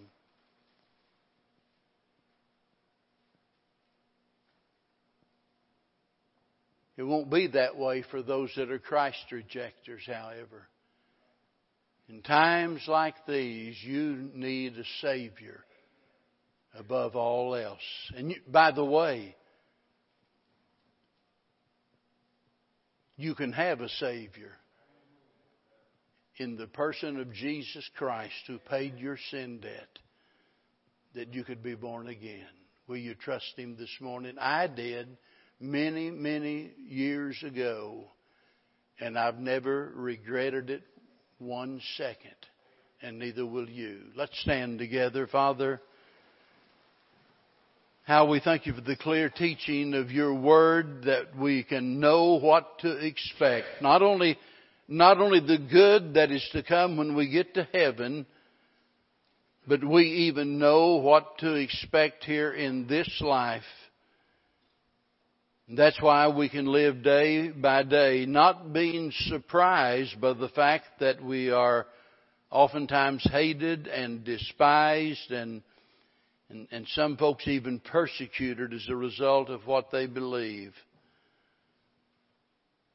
It 6.97 7.03
won't 7.03 7.31
be 7.31 7.49
that 7.49 7.77
way 7.77 8.05
for 8.11 8.23
those 8.23 8.51
that 8.57 8.71
are 8.71 8.79
Christ 8.79 9.19
rejectors, 9.31 10.03
however. 10.07 10.69
In 12.09 12.23
times 12.23 12.83
like 12.87 13.15
these, 13.27 13.77
you 13.83 14.31
need 14.35 14.79
a 14.79 14.85
Savior 15.01 15.65
above 16.79 17.17
all 17.17 17.55
else. 17.55 17.81
And 18.17 18.31
you, 18.31 18.37
by 18.47 18.71
the 18.71 18.85
way, 18.85 19.35
you 23.17 23.35
can 23.35 23.53
have 23.53 23.81
a 23.81 23.89
Savior 23.89 24.53
in 26.37 26.57
the 26.57 26.67
person 26.67 27.19
of 27.19 27.33
Jesus 27.33 27.89
Christ 27.97 28.35
who 28.47 28.59
paid 28.59 28.99
your 28.99 29.19
sin 29.31 29.59
debt 29.59 29.99
that 31.15 31.35
you 31.35 31.43
could 31.43 31.63
be 31.63 31.75
born 31.75 32.09
again. 32.09 32.47
Will 32.87 32.99
you 32.99 33.15
trust 33.15 33.55
Him 33.57 33.77
this 33.77 33.95
morning? 34.01 34.37
I 34.39 34.69
did 34.69 35.17
many, 35.59 36.11
many 36.11 36.73
years 36.87 37.43
ago, 37.43 38.05
and 39.01 39.19
I've 39.19 39.41
never 39.41 39.91
regretted 39.95 40.71
it 40.71 40.83
one 41.39 41.81
second, 41.97 42.35
and 43.03 43.19
neither 43.19 43.45
will 43.45 43.69
you. 43.69 43.99
Let's 44.17 44.39
stand 44.41 44.79
together, 44.79 45.27
Father. 45.27 45.81
How 48.05 48.27
we 48.27 48.41
thank 48.41 48.67
you 48.67 48.73
for 48.73 48.81
the 48.81 48.97
clear 48.97 49.29
teaching 49.29 49.95
of 49.95 50.11
your 50.11 50.33
word 50.33 51.05
that 51.05 51.37
we 51.37 51.65
can 51.65 51.99
know 52.01 52.39
what 52.39 52.79
to 52.81 53.05
expect. 53.05 53.67
Not 53.83 54.01
only, 54.01 54.39
not 54.89 55.19
only 55.19 55.41
the 55.41 55.59
good 55.59 56.15
that 56.15 56.31
is 56.31 56.49
to 56.53 56.63
come 56.63 56.97
when 56.97 57.17
we 57.17 57.29
get 57.29 57.55
to 57.55 57.69
heaven, 57.73 58.25
but 59.67 59.85
we 59.85 60.05
even 60.29 60.59
know 60.59 60.97
what 60.97 61.39
to 61.39 61.55
expect 61.55 62.25
here 62.25 62.53
in 62.53 62.87
this 62.87 63.11
life 63.21 63.65
that's 65.69 66.01
why 66.01 66.29
we 66.29 66.49
can 66.49 66.67
live 66.67 67.03
day 67.03 67.49
by 67.49 67.83
day, 67.83 68.25
not 68.25 68.73
being 68.73 69.13
surprised 69.27 70.21
by 70.21 70.33
the 70.33 70.49
fact 70.51 70.85
that 71.01 71.23
we 71.23 71.51
are 71.51 71.87
oftentimes 72.51 73.27
hated 73.33 73.89
and 73.89 74.23
despised 74.23 75.33
and, 75.33 75.63
and, 76.51 76.69
and 76.71 76.87
some 76.95 77.17
folks 77.17 77.49
even 77.49 77.81
persecuted 77.81 78.73
as 78.73 78.87
a 78.89 78.95
result 78.95 79.51
of 79.51 79.67
what 79.67 79.91
they 79.91 80.07
believe. 80.07 80.73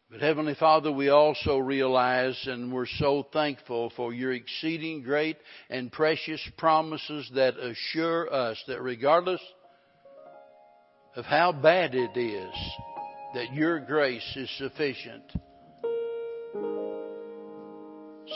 But 0.09 0.21
Heavenly 0.21 0.55
Father, 0.55 0.91
we 0.91 1.09
also 1.09 1.57
realize 1.57 2.37
and 2.45 2.71
we're 2.71 2.85
so 2.85 3.27
thankful 3.33 3.91
for 3.97 4.13
your 4.13 4.31
exceeding 4.33 5.03
great 5.03 5.37
and 5.69 5.91
precious 5.91 6.41
promises 6.57 7.29
that 7.35 7.57
assure 7.57 8.33
us 8.33 8.61
that 8.67 8.81
regardless 8.81 9.41
of 11.15 11.25
how 11.25 11.51
bad 11.51 11.93
it 11.93 12.17
is 12.17 12.53
that 13.33 13.53
your 13.53 13.79
grace 13.79 14.35
is 14.35 14.49
sufficient. 14.57 15.23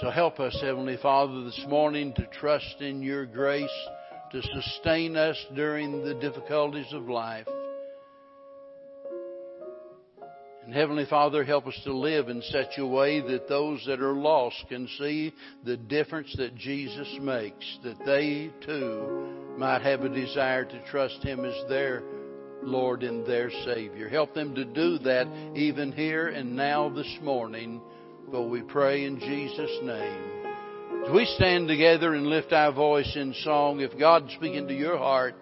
So 0.01 0.09
help 0.09 0.39
us, 0.39 0.57
Heavenly 0.61 0.97
Father, 1.01 1.43
this 1.43 1.65
morning 1.69 2.13
to 2.15 2.25
trust 2.27 2.81
in 2.81 3.01
your 3.01 3.25
grace 3.25 3.69
to 4.31 4.41
sustain 4.41 5.15
us 5.15 5.37
during 5.55 6.03
the 6.03 6.15
difficulties 6.15 6.91
of 6.91 7.07
life. 7.07 7.47
And 10.65 10.73
Heavenly 10.73 11.05
Father, 11.05 11.43
help 11.43 11.67
us 11.67 11.79
to 11.83 11.93
live 11.93 12.27
in 12.27 12.41
such 12.41 12.77
a 12.77 12.85
way 12.85 13.21
that 13.21 13.47
those 13.47 13.83
that 13.85 14.01
are 14.01 14.15
lost 14.15 14.65
can 14.67 14.87
see 14.97 15.31
the 15.63 15.77
difference 15.77 16.35
that 16.37 16.55
Jesus 16.55 17.07
makes, 17.21 17.77
that 17.83 18.03
they 18.05 18.51
too 18.65 19.53
might 19.57 19.83
have 19.83 20.01
a 20.01 20.09
desire 20.09 20.65
to 20.65 20.85
trust 20.87 21.23
Him 21.23 21.45
as 21.45 21.69
their 21.69 22.01
Lord, 22.65 23.03
and 23.03 23.25
their 23.25 23.49
Savior. 23.63 24.09
Help 24.09 24.33
them 24.33 24.55
to 24.55 24.65
do 24.65 24.97
that 24.99 25.27
even 25.55 25.91
here 25.91 26.27
and 26.27 26.55
now 26.55 26.89
this 26.89 27.17
morning. 27.21 27.81
For 28.31 28.47
we 28.47 28.61
pray 28.61 29.05
in 29.05 29.19
Jesus' 29.19 29.79
name. 29.83 30.35
As 31.05 31.11
we 31.13 31.25
stand 31.35 31.67
together 31.67 32.15
and 32.15 32.25
lift 32.25 32.51
our 32.51 32.71
voice 32.71 33.15
in 33.15 33.33
song, 33.43 33.79
if 33.81 33.97
God's 33.97 34.33
speaking 34.33 34.67
to 34.67 34.73
your 34.73 34.97
heart 34.97 35.35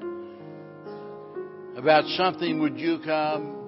about 1.77 2.03
something, 2.17 2.59
would 2.59 2.77
you 2.77 2.99
come? 3.05 3.62